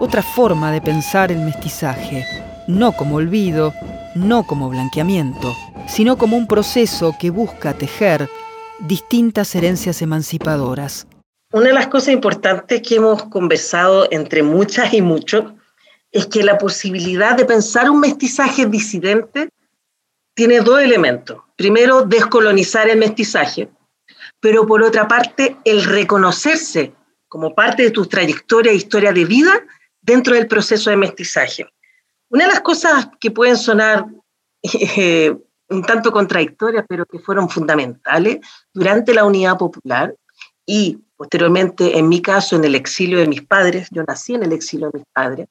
otra 0.00 0.22
forma 0.22 0.72
de 0.72 0.80
pensar 0.80 1.30
el 1.30 1.40
mestizaje, 1.40 2.24
no 2.66 2.92
como 2.92 3.16
olvido, 3.16 3.74
no 4.14 4.46
como 4.46 4.70
blanqueamiento, 4.70 5.54
sino 5.86 6.16
como 6.16 6.38
un 6.38 6.46
proceso 6.46 7.14
que 7.20 7.28
busca 7.28 7.74
tejer 7.74 8.30
distintas 8.80 9.54
herencias 9.54 10.00
emancipadoras. 10.00 11.06
Una 11.52 11.66
de 11.66 11.74
las 11.74 11.88
cosas 11.88 12.14
importantes 12.14 12.80
que 12.80 12.94
hemos 12.94 13.24
conversado 13.24 14.08
entre 14.10 14.42
muchas 14.42 14.94
y 14.94 15.02
muchos 15.02 15.52
es 16.12 16.28
que 16.28 16.42
la 16.42 16.56
posibilidad 16.56 17.36
de 17.36 17.44
pensar 17.44 17.90
un 17.90 18.00
mestizaje 18.00 18.64
disidente 18.64 19.50
tiene 20.34 20.60
dos 20.60 20.80
elementos. 20.80 21.42
Primero, 21.56 22.02
descolonizar 22.02 22.88
el 22.88 22.98
mestizaje, 22.98 23.70
pero 24.40 24.66
por 24.66 24.82
otra 24.82 25.08
parte, 25.08 25.56
el 25.64 25.84
reconocerse 25.84 26.92
como 27.28 27.54
parte 27.54 27.84
de 27.84 27.90
tu 27.90 28.06
trayectoria 28.06 28.72
e 28.72 28.76
historia 28.76 29.12
de 29.12 29.24
vida 29.24 29.52
dentro 30.00 30.34
del 30.34 30.46
proceso 30.46 30.90
de 30.90 30.96
mestizaje. 30.96 31.66
Una 32.28 32.46
de 32.46 32.52
las 32.52 32.60
cosas 32.60 33.08
que 33.20 33.30
pueden 33.30 33.56
sonar 33.56 34.06
eh, 34.62 35.34
un 35.68 35.82
tanto 35.82 36.12
contradictorias, 36.12 36.84
pero 36.88 37.06
que 37.06 37.18
fueron 37.18 37.48
fundamentales 37.48 38.38
durante 38.72 39.14
la 39.14 39.24
unidad 39.24 39.56
popular 39.56 40.14
y 40.66 40.98
posteriormente, 41.16 41.98
en 41.98 42.08
mi 42.08 42.20
caso, 42.20 42.56
en 42.56 42.64
el 42.64 42.74
exilio 42.74 43.18
de 43.18 43.28
mis 43.28 43.42
padres, 43.42 43.88
yo 43.90 44.02
nací 44.06 44.34
en 44.34 44.42
el 44.42 44.52
exilio 44.52 44.90
de 44.90 44.98
mis 44.98 45.08
padres, 45.12 45.48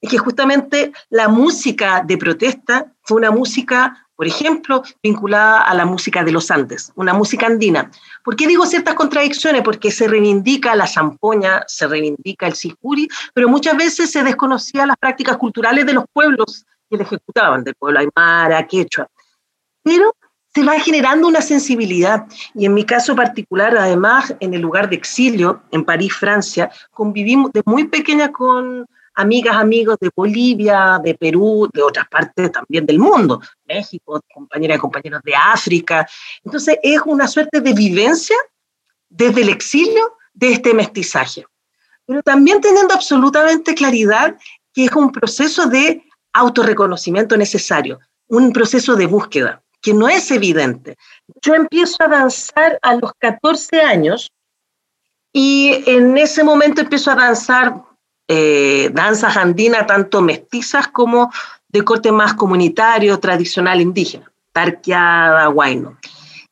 es 0.00 0.10
que 0.10 0.18
justamente 0.18 0.92
la 1.08 1.28
música 1.28 2.02
de 2.06 2.18
protesta 2.18 2.92
fue 3.02 3.16
una 3.16 3.30
música 3.30 4.03
por 4.16 4.26
ejemplo, 4.26 4.82
vinculada 5.02 5.62
a 5.62 5.74
la 5.74 5.84
música 5.84 6.22
de 6.22 6.32
los 6.32 6.50
Andes, 6.50 6.92
una 6.94 7.12
música 7.12 7.46
andina. 7.46 7.90
¿Por 8.22 8.36
qué 8.36 8.46
digo 8.46 8.64
ciertas 8.66 8.94
contradicciones? 8.94 9.62
Porque 9.62 9.90
se 9.90 10.06
reivindica 10.06 10.76
la 10.76 10.86
zampoña, 10.86 11.62
se 11.66 11.86
reivindica 11.86 12.46
el 12.46 12.54
sicuri, 12.54 13.08
pero 13.32 13.48
muchas 13.48 13.76
veces 13.76 14.10
se 14.10 14.22
desconocían 14.22 14.88
las 14.88 14.96
prácticas 14.96 15.36
culturales 15.36 15.84
de 15.86 15.94
los 15.94 16.04
pueblos 16.12 16.64
que 16.88 16.96
la 16.96 17.02
ejecutaban, 17.02 17.64
del 17.64 17.74
pueblo 17.74 18.00
aymara, 18.00 18.66
quechua. 18.66 19.08
Pero 19.82 20.14
se 20.54 20.62
va 20.62 20.78
generando 20.78 21.26
una 21.26 21.40
sensibilidad. 21.40 22.26
Y 22.54 22.66
en 22.66 22.74
mi 22.74 22.84
caso 22.84 23.16
particular, 23.16 23.76
además, 23.76 24.34
en 24.38 24.54
el 24.54 24.60
lugar 24.60 24.88
de 24.88 24.96
exilio, 24.96 25.62
en 25.72 25.84
París, 25.84 26.14
Francia, 26.14 26.70
convivimos 26.92 27.52
de 27.52 27.62
muy 27.66 27.88
pequeña 27.88 28.30
con 28.30 28.86
amigas, 29.14 29.56
amigos 29.56 29.96
de 30.00 30.10
Bolivia, 30.14 31.00
de 31.02 31.14
Perú, 31.14 31.68
de 31.72 31.82
otras 31.82 32.08
partes 32.08 32.52
también 32.52 32.86
del 32.86 32.98
mundo, 32.98 33.40
México, 33.64 34.20
compañeras 34.32 34.78
y 34.78 34.80
compañeros 34.80 35.22
de 35.22 35.34
África. 35.34 36.06
Entonces 36.44 36.78
es 36.82 37.00
una 37.06 37.28
suerte 37.28 37.60
de 37.60 37.72
vivencia 37.72 38.36
desde 39.08 39.42
el 39.42 39.48
exilio 39.48 40.16
de 40.32 40.52
este 40.52 40.74
mestizaje. 40.74 41.46
Pero 42.06 42.22
también 42.22 42.60
teniendo 42.60 42.94
absolutamente 42.94 43.74
claridad 43.74 44.36
que 44.72 44.86
es 44.86 44.92
un 44.92 45.12
proceso 45.12 45.66
de 45.66 46.04
autorreconocimiento 46.32 47.36
necesario, 47.36 48.00
un 48.26 48.52
proceso 48.52 48.96
de 48.96 49.06
búsqueda 49.06 49.62
que 49.84 49.92
no 49.92 50.08
es 50.08 50.30
evidente. 50.30 50.96
Yo 51.42 51.54
empiezo 51.54 51.96
a 52.00 52.08
danzar 52.08 52.78
a 52.80 52.94
los 52.94 53.12
14 53.18 53.82
años 53.82 54.32
y 55.30 55.84
en 55.86 56.16
ese 56.16 56.42
momento 56.42 56.80
empiezo 56.80 57.10
a 57.10 57.16
danzar 57.16 57.84
eh, 58.28 58.90
danzas 58.92 59.36
andinas, 59.36 59.86
tanto 59.86 60.22
mestizas 60.22 60.88
como 60.88 61.30
de 61.68 61.82
corte 61.82 62.12
más 62.12 62.34
comunitario, 62.34 63.18
tradicional 63.18 63.80
indígena, 63.80 64.30
tarqueada, 64.52 65.46
guayno. 65.46 65.98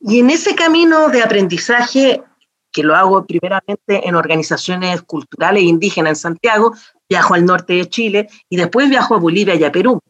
Y 0.01 0.19
en 0.19 0.31
ese 0.31 0.55
camino 0.55 1.09
de 1.09 1.23
aprendizaje, 1.23 2.23
que 2.73 2.83
lo 2.83 2.97
hago 2.97 3.25
primeramente 3.25 4.09
en 4.09 4.17
organizaciones 4.17 5.03
culturales 5.03 5.63
indígenas 5.63 6.11
en 6.11 6.17
Santiago, 6.17 6.75
viajo 7.09 7.35
al 7.35 7.45
norte 7.45 7.75
de 7.75 7.89
Chile 7.89 8.29
y 8.49 8.57
después 8.57 8.89
viajo 8.89 9.15
a 9.15 9.19
Bolivia 9.19 9.55
y 9.55 9.65
a 9.65 9.71
Perú. 9.71 10.01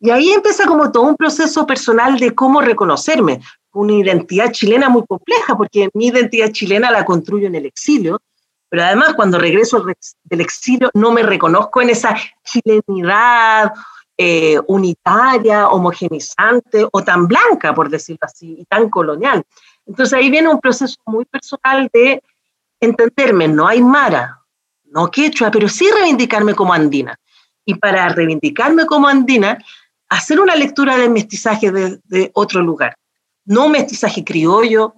Y 0.00 0.10
ahí 0.10 0.30
empieza 0.30 0.66
como 0.66 0.90
todo 0.90 1.04
un 1.04 1.16
proceso 1.16 1.66
personal 1.66 2.18
de 2.18 2.34
cómo 2.34 2.60
reconocerme, 2.60 3.40
una 3.72 3.92
identidad 3.92 4.50
chilena 4.50 4.88
muy 4.88 5.04
compleja, 5.06 5.56
porque 5.56 5.88
mi 5.94 6.08
identidad 6.08 6.50
chilena 6.50 6.90
la 6.90 7.04
construyo 7.04 7.46
en 7.46 7.54
el 7.54 7.66
exilio, 7.66 8.20
pero 8.70 8.84
además 8.84 9.14
cuando 9.14 9.38
regreso 9.38 9.84
del 10.24 10.40
exilio 10.40 10.90
no 10.94 11.10
me 11.10 11.24
reconozco 11.24 11.82
en 11.82 11.90
esa 11.90 12.16
chilenidad 12.44 13.72
eh, 14.16 14.60
unitaria, 14.68 15.68
homogenizante 15.68 16.86
o 16.90 17.02
tan 17.02 17.26
blanca, 17.26 17.74
por 17.74 17.90
decirlo 17.90 18.20
así, 18.22 18.56
y 18.60 18.64
tan 18.66 18.88
colonial. 18.88 19.42
Entonces 19.86 20.12
ahí 20.12 20.30
viene 20.30 20.48
un 20.48 20.60
proceso 20.60 20.96
muy 21.04 21.24
personal 21.24 21.90
de 21.92 22.22
entenderme, 22.78 23.48
no 23.48 23.66
hay 23.66 23.82
mara, 23.82 24.40
no 24.84 25.10
quechua, 25.10 25.50
pero 25.50 25.68
sí 25.68 25.88
reivindicarme 25.90 26.54
como 26.54 26.72
andina. 26.72 27.18
Y 27.64 27.74
para 27.74 28.08
reivindicarme 28.08 28.86
como 28.86 29.08
andina, 29.08 29.58
hacer 30.08 30.38
una 30.38 30.54
lectura 30.54 30.96
del 30.96 31.10
mestizaje 31.10 31.72
de, 31.72 31.98
de 32.04 32.30
otro 32.34 32.62
lugar. 32.62 32.94
No 33.44 33.68
mestizaje 33.68 34.22
criollo, 34.22 34.94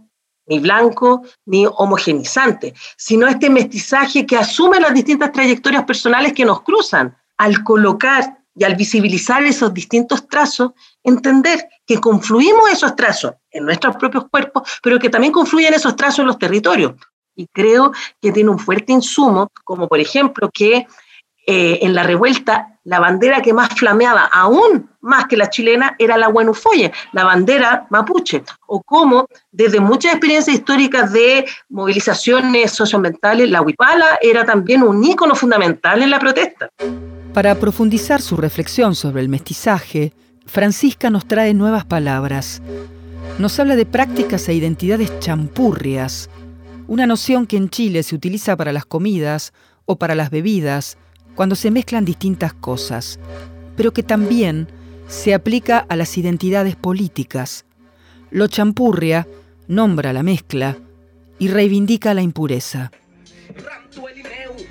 ni 0.53 0.59
blanco, 0.59 1.23
ni 1.47 1.65
homogenizante, 1.67 2.75
sino 2.99 3.27
este 3.27 3.49
mestizaje 3.49 4.27
que 4.27 4.37
asume 4.37 4.79
las 4.79 4.93
distintas 4.93 5.33
trayectorias 5.33 5.85
personales 5.85 6.35
que 6.35 6.45
nos 6.45 6.61
cruzan. 6.61 7.17
Al 7.39 7.65
colocar 7.65 8.39
y 8.55 8.65
al 8.65 8.77
visibilizar 8.77 9.43
esos 9.45 9.73
distintos 9.73 10.29
trazos, 10.29 10.73
entender 11.03 11.67
que 11.87 11.99
confluimos 11.99 12.71
esos 12.71 12.95
trazos 12.95 13.33
en 13.51 13.65
nuestros 13.65 13.97
propios 13.97 14.29
cuerpos, 14.29 14.69
pero 14.83 14.99
que 14.99 15.09
también 15.09 15.33
confluyen 15.33 15.73
esos 15.73 15.97
trazos 15.97 16.19
en 16.19 16.27
los 16.27 16.39
territorios. 16.39 16.93
Y 17.35 17.47
creo 17.47 17.93
que 18.21 18.31
tiene 18.31 18.51
un 18.51 18.59
fuerte 18.59 18.93
insumo, 18.93 19.49
como 19.65 19.89
por 19.89 20.01
ejemplo 20.01 20.51
que 20.53 20.87
eh, 21.47 21.81
en 21.83 21.95
la 21.95 22.03
revuelta, 22.05 22.79
la 22.85 23.01
bandera 23.01 23.43
que 23.43 23.53
más 23.53 23.69
flameaba, 23.71 24.25
aún 24.33 24.91
más 25.01 25.27
que 25.27 25.37
la 25.37 25.51
chilena, 25.51 25.97
era 25.99 26.17
la 26.17 26.29
Guanufoye, 26.29 26.93
la 27.13 27.25
bandera 27.25 27.87
mapuche, 27.91 28.43
o 28.67 28.83
como 28.83 29.27
desde 29.51 29.81
muchas 29.81 30.13
experiencias 30.13 30.57
históricas 30.57 31.13
de 31.13 31.45
movilizaciones 31.69 32.71
socioambientales, 32.73 33.51
la 33.51 33.63
huipala 33.63 34.19
era 34.21 34.45
también 34.45 34.83
un 34.83 35.03
ícono 35.03 35.35
fundamental 35.35 36.03
en 36.03 36.11
la 36.11 36.19
protesta. 36.19 36.69
Para 37.35 37.55
profundizar 37.57 38.21
su 38.21 38.37
reflexión 38.37 38.95
sobre 38.95 39.23
el 39.23 39.29
mestizaje, 39.29 40.13
Francisca 40.47 41.11
nos 41.11 41.27
trae 41.27 41.55
nuevas 41.55 41.85
palabras. 41.85 42.63
Nos 43.39 43.59
habla 43.59 43.75
de 43.75 43.87
prácticas 43.87 44.49
e 44.49 44.55
identidades 44.55 45.19
champurrias, 45.19 46.29
una 46.87 47.07
noción 47.07 47.47
que 47.47 47.57
en 47.57 47.71
Chile 47.71 48.03
se 48.03 48.15
utiliza 48.15 48.57
para 48.57 48.73
las 48.73 48.85
comidas 48.85 49.53
o 49.87 49.97
para 49.97 50.15
las 50.15 50.31
bebidas, 50.31 50.99
cuando 51.35 51.55
se 51.55 51.71
mezclan 51.71 52.05
distintas 52.05 52.53
cosas, 52.53 53.19
pero 53.77 53.93
que 53.93 54.03
también 54.03 54.69
se 55.09 55.35
aplica 55.35 55.79
a 55.89 55.97
las 55.97 56.17
identidades 56.17 56.77
políticas. 56.77 57.65
Lo 58.31 58.47
champurria 58.47 59.27
nombra 59.69 60.13
la 60.13 60.23
mezcla 60.23 60.79
y 61.39 61.49
reivindica 61.49 62.15
la 62.15 62.23
impureza. 62.23 62.91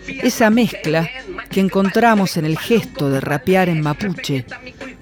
Esa 0.07 0.49
mezcla 0.49 1.09
que 1.49 1.59
encontramos 1.59 2.37
en 2.37 2.45
el 2.45 2.57
gesto 2.57 3.09
de 3.09 3.19
rapear 3.21 3.69
en 3.69 3.81
mapuche 3.81 4.45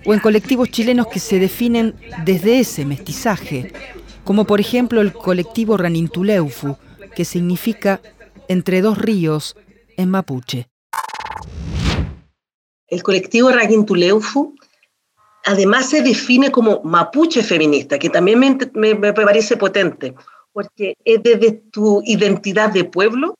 o 0.06 0.14
en 0.14 0.20
colectivos 0.20 0.70
chilenos 0.70 1.08
que 1.08 1.20
se 1.20 1.40
definen 1.40 1.96
desde 2.26 2.60
ese 2.60 2.86
mestizaje, 2.86 3.72
como 4.24 4.46
por 4.46 4.60
ejemplo 4.60 5.02
el 5.02 5.14
colectivo 5.14 5.78
Ranintuleufu, 5.78 6.78
que 7.16 7.26
significa 7.26 8.02
entre 8.48 8.82
dos 8.82 8.98
ríos 8.98 9.56
en 9.98 10.10
mapuche. 10.10 10.68
El 12.90 13.04
colectivo 13.04 13.50
Raguintuleufu 13.50 14.56
además 15.46 15.90
se 15.90 16.02
define 16.02 16.52
como 16.52 16.82
mapuche 16.84 17.44
feminista, 17.44 17.98
que 17.98 18.10
también 18.10 18.40
me, 18.74 19.14
parece 19.14 19.58
potente, 19.58 20.14
porque 20.52 20.96
es 21.04 21.24
desde 21.24 21.52
tu 21.72 22.02
identidad 22.06 22.72
de 22.72 22.84
pueblo, 22.84 23.36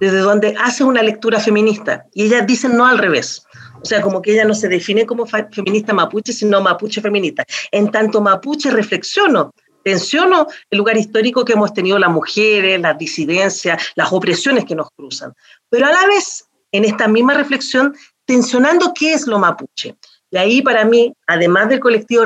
desde 0.00 0.18
donde 0.18 0.54
hace 0.58 0.84
una 0.84 1.02
lectura 1.02 1.38
feminista. 1.38 2.06
Y 2.14 2.24
ellas 2.24 2.46
dicen 2.46 2.76
no 2.76 2.86
al 2.86 2.98
revés. 2.98 3.44
O 3.80 3.84
sea, 3.84 4.00
como 4.00 4.22
que 4.22 4.32
ella 4.32 4.44
no 4.44 4.54
se 4.54 4.68
define 4.68 5.06
como 5.06 5.26
feminista 5.26 5.92
mapuche, 5.92 6.32
sino 6.32 6.60
mapuche 6.60 7.00
feminista. 7.00 7.44
En 7.70 7.90
tanto 7.90 8.20
mapuche 8.20 8.70
reflexiono, 8.70 9.52
tensiono 9.82 10.46
el 10.70 10.78
lugar 10.78 10.96
histórico 10.96 11.44
que 11.44 11.52
hemos 11.52 11.74
tenido 11.74 11.98
las 11.98 12.10
mujeres, 12.10 12.80
las 12.80 12.96
disidencias, 12.96 13.82
las 13.94 14.12
opresiones 14.12 14.64
que 14.64 14.74
nos 14.74 14.88
cruzan. 14.96 15.32
Pero 15.68 15.86
a 15.86 15.92
la 15.92 16.06
vez, 16.06 16.46
en 16.70 16.84
esta 16.84 17.08
misma 17.08 17.34
reflexión, 17.34 17.94
tensionando 18.24 18.92
qué 18.94 19.14
es 19.14 19.26
lo 19.26 19.38
mapuche. 19.38 19.96
Y 20.32 20.38
ahí 20.38 20.62
para 20.62 20.86
mí, 20.86 21.14
además 21.26 21.68
del 21.68 21.78
colectivo 21.78 22.24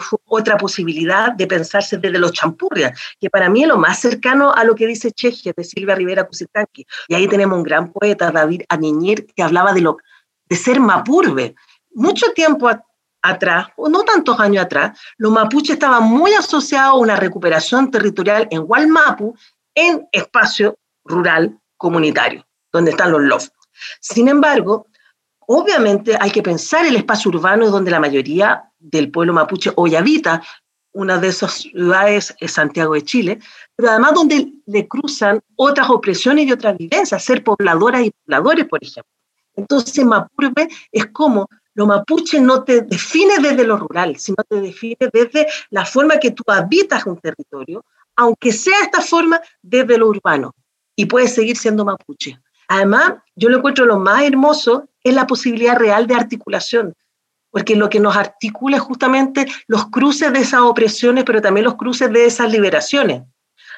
fue 0.00 0.18
otra 0.24 0.56
posibilidad 0.56 1.30
de 1.30 1.46
pensarse 1.46 1.98
desde 1.98 2.18
los 2.18 2.32
champurrias, 2.32 2.98
que 3.20 3.28
para 3.28 3.50
mí 3.50 3.62
es 3.62 3.68
lo 3.68 3.76
más 3.76 4.00
cercano 4.00 4.50
a 4.50 4.64
lo 4.64 4.74
que 4.74 4.86
dice 4.86 5.12
Cheje, 5.12 5.52
de 5.54 5.62
Silvia 5.62 5.94
Rivera 5.94 6.24
Cusitanqui. 6.24 6.86
Y 7.06 7.14
ahí 7.14 7.28
tenemos 7.28 7.58
un 7.58 7.62
gran 7.62 7.92
poeta, 7.92 8.30
David 8.30 8.62
Aniñir, 8.70 9.26
que 9.26 9.42
hablaba 9.42 9.74
de, 9.74 9.82
lo, 9.82 9.98
de 10.48 10.56
ser 10.56 10.80
mapurbe. 10.80 11.54
Mucho 11.92 12.32
tiempo 12.32 12.70
atrás, 13.20 13.66
o 13.76 13.90
no 13.90 14.04
tantos 14.04 14.40
años 14.40 14.64
atrás, 14.64 14.98
los 15.18 15.30
mapuches 15.30 15.74
estaban 15.74 16.04
muy 16.04 16.32
asociados 16.32 16.92
a 16.92 16.96
una 16.96 17.16
recuperación 17.16 17.90
territorial 17.90 18.48
en 18.50 18.64
Hualmapu, 18.66 19.36
en 19.74 20.08
espacio 20.12 20.78
rural 21.04 21.58
comunitario, 21.76 22.46
donde 22.72 22.92
están 22.92 23.12
los 23.12 23.20
LOF. 23.20 23.48
Sin 24.00 24.28
embargo, 24.28 24.86
Obviamente 25.46 26.16
hay 26.20 26.30
que 26.30 26.42
pensar 26.42 26.86
el 26.86 26.96
espacio 26.96 27.30
urbano 27.30 27.70
donde 27.70 27.90
la 27.90 28.00
mayoría 28.00 28.70
del 28.78 29.10
pueblo 29.10 29.32
mapuche 29.32 29.72
hoy 29.76 29.94
habita. 29.94 30.42
Una 30.92 31.18
de 31.18 31.28
esas 31.28 31.52
ciudades 31.54 32.34
es 32.38 32.52
Santiago 32.52 32.94
de 32.94 33.02
Chile, 33.02 33.38
pero 33.74 33.90
además 33.90 34.14
donde 34.14 34.52
le 34.66 34.86
cruzan 34.86 35.40
otras 35.56 35.90
opresiones 35.90 36.46
y 36.46 36.52
otras 36.52 36.76
vivencias, 36.78 37.24
ser 37.24 37.42
pobladoras 37.42 38.02
y 38.02 38.12
pobladores, 38.12 38.66
por 38.66 38.78
ejemplo. 38.82 39.10
Entonces, 39.56 40.04
Mapurbe 40.04 40.68
es 40.92 41.06
como 41.06 41.48
lo 41.74 41.86
mapuche 41.86 42.40
no 42.40 42.62
te 42.62 42.82
define 42.82 43.34
desde 43.40 43.64
lo 43.64 43.76
rural, 43.76 44.16
sino 44.16 44.36
te 44.48 44.60
define 44.60 44.96
desde 45.12 45.46
la 45.70 45.84
forma 45.84 46.18
que 46.18 46.30
tú 46.30 46.44
habitas 46.46 47.04
un 47.04 47.18
territorio, 47.18 47.84
aunque 48.16 48.52
sea 48.52 48.78
esta 48.82 49.00
forma 49.00 49.40
desde 49.60 49.98
lo 49.98 50.08
urbano, 50.08 50.54
y 50.94 51.06
puedes 51.06 51.34
seguir 51.34 51.56
siendo 51.56 51.84
mapuche. 51.84 52.38
Además, 52.68 53.14
yo 53.34 53.48
lo 53.48 53.58
encuentro 53.58 53.84
lo 53.84 53.98
más 53.98 54.22
hermoso 54.22 54.88
es 55.04 55.14
la 55.14 55.26
posibilidad 55.26 55.76
real 55.76 56.06
de 56.06 56.14
articulación, 56.14 56.94
porque 57.50 57.76
lo 57.76 57.88
que 57.88 58.00
nos 58.00 58.16
articula 58.16 58.78
es 58.78 58.82
justamente 58.82 59.46
los 59.68 59.88
cruces 59.90 60.32
de 60.32 60.40
esas 60.40 60.62
opresiones, 60.62 61.22
pero 61.24 61.40
también 61.40 61.64
los 61.64 61.76
cruces 61.76 62.12
de 62.12 62.26
esas 62.26 62.50
liberaciones. 62.50 63.22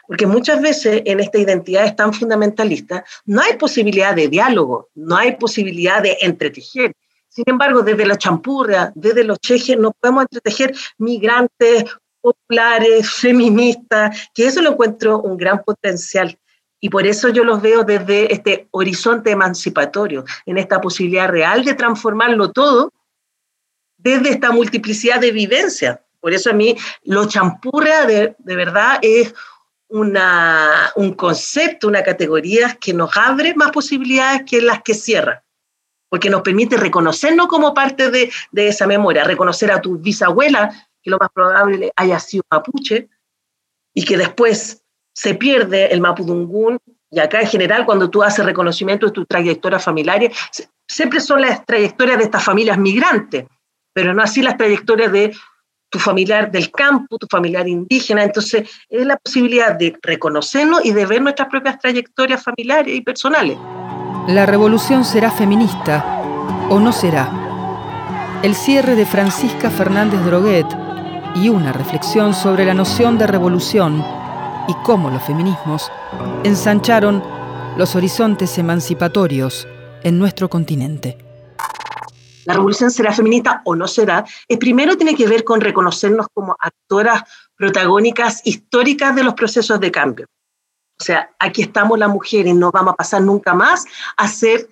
Porque 0.06 0.26
muchas 0.26 0.62
veces 0.62 1.02
en 1.04 1.20
esta 1.20 1.38
identidad 1.38 1.94
tan 1.96 2.14
fundamentalista 2.14 3.04
no 3.24 3.42
hay 3.42 3.56
posibilidad 3.58 4.14
de 4.14 4.28
diálogo, 4.28 4.88
no 4.94 5.16
hay 5.16 5.36
posibilidad 5.36 6.00
de 6.00 6.16
entretejer. 6.20 6.92
Sin 7.28 7.44
embargo, 7.48 7.82
desde 7.82 8.06
la 8.06 8.16
champurra, 8.16 8.92
desde 8.94 9.24
los 9.24 9.38
chejes, 9.40 9.76
no 9.76 9.92
podemos 9.92 10.22
entretejer 10.22 10.74
migrantes, 10.96 11.84
populares, 12.22 13.10
feministas, 13.10 14.30
que 14.32 14.46
eso 14.46 14.62
lo 14.62 14.70
encuentro 14.70 15.20
un 15.20 15.36
gran 15.36 15.62
potencial. 15.62 16.38
Y 16.80 16.90
por 16.90 17.06
eso 17.06 17.30
yo 17.30 17.42
los 17.42 17.62
veo 17.62 17.84
desde 17.84 18.32
este 18.32 18.68
horizonte 18.70 19.30
emancipatorio, 19.30 20.24
en 20.44 20.58
esta 20.58 20.80
posibilidad 20.80 21.28
real 21.28 21.64
de 21.64 21.74
transformarlo 21.74 22.52
todo 22.52 22.92
desde 23.96 24.30
esta 24.30 24.52
multiplicidad 24.52 25.20
de 25.20 25.32
vivencias. 25.32 25.98
Por 26.20 26.32
eso 26.32 26.50
a 26.50 26.52
mí 26.52 26.76
lo 27.04 27.26
champurra 27.26 28.04
de, 28.04 28.36
de 28.38 28.56
verdad 28.56 28.98
es 29.00 29.34
una, 29.88 30.92
un 30.96 31.14
concepto, 31.14 31.88
una 31.88 32.02
categoría 32.02 32.76
que 32.80 32.92
nos 32.92 33.16
abre 33.16 33.54
más 33.54 33.70
posibilidades 33.70 34.42
que 34.44 34.60
las 34.60 34.82
que 34.82 34.94
cierra. 34.94 35.44
porque 36.08 36.30
nos 36.30 36.42
permite 36.42 36.76
reconocernos 36.76 37.46
como 37.46 37.74
parte 37.74 38.10
de, 38.10 38.30
de 38.52 38.68
esa 38.68 38.86
memoria, 38.86 39.24
reconocer 39.24 39.70
a 39.70 39.80
tu 39.80 39.98
bisabuela, 39.98 40.72
que 41.02 41.10
lo 41.10 41.18
más 41.18 41.30
probable 41.32 41.92
haya 41.96 42.18
sido 42.20 42.44
mapuche, 42.50 43.08
y 43.94 44.04
que 44.04 44.16
después 44.16 44.82
se 45.16 45.34
pierde 45.34 45.86
el 45.86 46.02
mapudungún, 46.02 46.78
y 47.10 47.20
acá 47.20 47.40
en 47.40 47.46
general 47.46 47.86
cuando 47.86 48.10
tú 48.10 48.22
haces 48.22 48.44
reconocimiento 48.44 49.06
de 49.06 49.12
tu 49.12 49.24
trayectoria 49.24 49.78
familiar, 49.78 50.20
siempre 50.86 51.20
son 51.20 51.40
las 51.40 51.64
trayectorias 51.64 52.18
de 52.18 52.24
estas 52.24 52.44
familias 52.44 52.76
migrantes, 52.76 53.46
pero 53.94 54.12
no 54.12 54.22
así 54.22 54.42
las 54.42 54.58
trayectorias 54.58 55.10
de 55.10 55.34
tu 55.88 55.98
familiar 55.98 56.50
del 56.50 56.70
campo, 56.70 57.16
tu 57.16 57.26
familiar 57.30 57.66
indígena. 57.66 58.24
Entonces, 58.24 58.68
es 58.90 59.06
la 59.06 59.16
posibilidad 59.16 59.74
de 59.74 59.96
reconocernos 60.02 60.84
y 60.84 60.92
de 60.92 61.06
ver 61.06 61.22
nuestras 61.22 61.48
propias 61.48 61.78
trayectorias 61.78 62.42
familiares 62.42 62.94
y 62.94 63.00
personales. 63.00 63.56
La 64.28 64.44
revolución 64.44 65.02
será 65.02 65.30
feminista 65.30 66.04
o 66.68 66.78
no 66.78 66.92
será. 66.92 67.30
El 68.42 68.54
cierre 68.54 68.96
de 68.96 69.06
Francisca 69.06 69.70
Fernández 69.70 70.20
Droguet 70.26 70.66
y 71.36 71.48
una 71.48 71.72
reflexión 71.72 72.34
sobre 72.34 72.66
la 72.66 72.74
noción 72.74 73.16
de 73.16 73.26
revolución 73.26 74.04
y 74.68 74.74
cómo 74.84 75.10
los 75.10 75.22
feminismos 75.22 75.90
ensancharon 76.44 77.22
los 77.76 77.94
horizontes 77.94 78.58
emancipatorios 78.58 79.66
en 80.02 80.18
nuestro 80.18 80.48
continente. 80.48 81.18
La 82.44 82.54
revolución 82.54 82.90
será 82.90 83.12
feminista 83.12 83.60
o 83.64 83.74
no 83.74 83.88
será, 83.88 84.24
es 84.46 84.58
primero 84.58 84.96
tiene 84.96 85.16
que 85.16 85.26
ver 85.26 85.42
con 85.42 85.60
reconocernos 85.60 86.28
como 86.32 86.56
actoras 86.60 87.22
protagónicas 87.56 88.40
históricas 88.44 89.16
de 89.16 89.24
los 89.24 89.34
procesos 89.34 89.80
de 89.80 89.90
cambio. 89.90 90.26
O 90.98 91.04
sea, 91.04 91.30
aquí 91.38 91.62
estamos 91.62 91.98
las 91.98 92.08
mujeres, 92.08 92.54
no 92.54 92.70
vamos 92.70 92.94
a 92.94 92.96
pasar 92.96 93.22
nunca 93.22 93.52
más 93.52 93.84
a 94.16 94.28
ser 94.28 94.68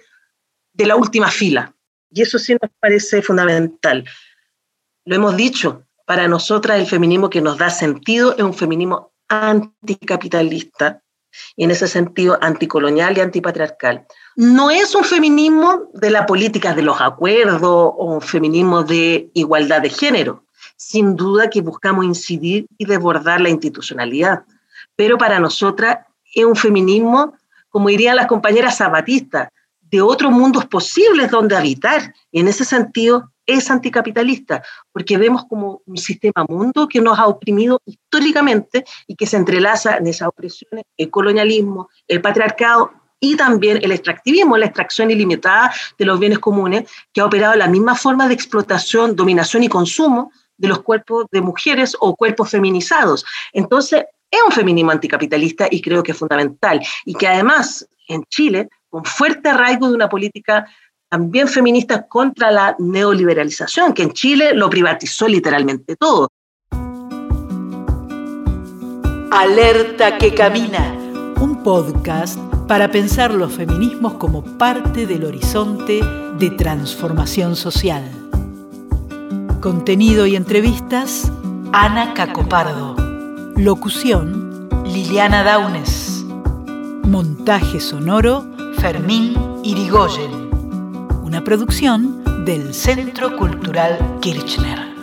de 0.73 0.87
la 0.87 0.97
última 0.97 1.31
fila. 1.31 1.75
Y 2.11 2.23
eso 2.23 2.39
sí 2.39 2.53
nos 2.53 2.71
parece 2.79 3.23
fundamental. 3.23 4.05
Lo 5.05 5.17
hemos 5.17 5.37
dicho, 5.37 5.85
para 6.07 6.29
nosotras 6.29 6.79
el 6.79 6.87
feminismo 6.87 7.29
que 7.29 7.41
nos 7.41 7.59
da 7.59 7.71
sentido 7.71 8.37
es 8.37 8.43
un 8.43 8.55
feminismo 8.55 9.14
anticapitalista 9.29 11.03
y 11.57 11.65
en 11.65 11.71
ese 11.71 11.89
sentido 11.89 12.39
anticolonial 12.41 13.17
y 13.17 13.21
antipatriarcal. 13.21 14.07
No 14.37 14.71
es 14.71 14.95
un 14.95 15.05
feminismo 15.05 15.89
de 15.95 16.11
la 16.11 16.27
política 16.27 16.75
de 16.75 16.83
los 16.83 17.01
acuerdos 17.01 17.61
o 17.63 18.15
un 18.15 18.21
feminismo 18.21 18.83
de 18.83 19.31
igualdad 19.35 19.83
de 19.83 19.91
género. 19.91 20.45
Sin 20.77 21.17
duda 21.17 21.51
que 21.51 21.61
buscamos 21.61 22.05
incidir 22.05 22.67
y 22.79 22.85
desbordar 22.85 23.41
la 23.41 23.49
institucionalidad, 23.49 24.45
pero 24.97 25.19
para 25.19 25.41
nosotras 25.41 25.99
es 26.35 26.45
un 26.45 26.57
feminismo, 26.57 27.35
como 27.69 27.89
dirían 27.89 28.17
las 28.17 28.27
compañeras 28.27 28.77
zapatistas, 28.77 29.49
de 29.81 30.01
otros 30.01 30.33
mundos 30.33 30.67
posibles 30.67 31.31
donde 31.31 31.57
habitar. 31.57 32.15
Y 32.33 32.41
en 32.41 32.49
ese 32.49 32.65
sentido 32.65 33.31
es 33.47 33.71
anticapitalista, 33.71 34.63
porque 34.93 35.19
vemos 35.19 35.45
como 35.47 35.83
un 35.87 35.97
sistema 35.97 36.45
mundo 36.49 36.89
que 36.89 37.01
nos 37.01 37.19
ha 37.19 37.27
oprimido 37.27 37.81
históricamente 37.85 38.85
y 39.07 39.17
que 39.17 39.27
se 39.27 39.37
entrelaza 39.37 39.97
en 39.97 40.07
esas 40.07 40.29
opresiones, 40.29 40.85
el 40.97 41.11
colonialismo, 41.11 41.89
el 42.09 42.21
patriarcado 42.21 42.93
y 43.21 43.37
también 43.37 43.79
el 43.83 43.93
extractivismo, 43.93 44.57
la 44.57 44.67
extracción 44.67 45.11
ilimitada 45.11 45.73
de 45.99 46.05
los 46.05 46.19
bienes 46.19 46.39
comunes, 46.39 46.91
que 47.13 47.21
ha 47.21 47.27
operado 47.27 47.55
la 47.55 47.69
misma 47.69 47.95
forma 47.95 48.29
de 48.29 48.35
explotación, 48.35 49.17
dominación 49.17 49.63
y 49.63 49.69
consumo 49.69 50.31
de 50.57 50.69
los 50.69 50.83
cuerpos 50.83 51.27
de 51.33 51.41
mujeres 51.41 51.97
o 52.01 52.15
cuerpos 52.17 52.51
feminizados. 52.51 53.25
Entonces, 53.53 54.05
es 54.31 54.41
un 54.45 54.53
feminismo 54.53 54.91
anticapitalista 54.91 55.69
y 55.71 55.81
creo 55.81 56.03
que 56.03 56.13
es 56.13 56.19
fundamental. 56.19 56.81
Y 57.05 57.15
que 57.15 57.27
además 57.27 57.89
en 58.09 58.25
Chile, 58.25 58.69
con 58.89 59.05
fuerte 59.05 59.49
arraigo 59.49 59.89
de 59.89 59.95
una 59.95 60.09
política 60.09 60.67
también 61.15 61.47
feminista 61.47 62.09
contra 62.09 62.51
la 62.51 62.75
neoliberalización, 62.77 63.93
que 63.93 64.03
en 64.03 64.13
Chile 64.15 64.53
lo 64.53 64.69
privatizó 64.69 65.29
literalmente 65.29 65.95
todo. 65.95 66.29
Alerta 69.31 70.19
que 70.19 70.35
camina. 70.35 70.93
Un 71.41 71.63
podcast 71.63 72.37
para 72.67 72.91
pensar 72.91 73.33
los 73.33 73.53
feminismos 73.53 74.15
como 74.15 74.43
parte 74.59 75.07
del 75.07 75.25
horizonte 75.25 76.01
de 76.41 76.51
transformación 76.51 77.55
social. 77.55 78.03
Contenido 79.61 80.27
y 80.27 80.35
entrevistas, 80.35 81.31
Ana 81.73 82.13
Cacopardo. 82.15 82.97
Locución, 83.55 84.69
Liliana 84.85 85.45
Daunes. 85.45 86.25
Montaje 87.05 87.79
sonoro, 87.79 88.45
Fermín 88.81 89.37
Irigoyen. 89.63 90.44
Una 91.25 91.43
producción 91.43 92.23
del 92.45 92.75
Centro 92.75 93.39
Cultural 93.39 94.19
Kirchner. 94.21 94.94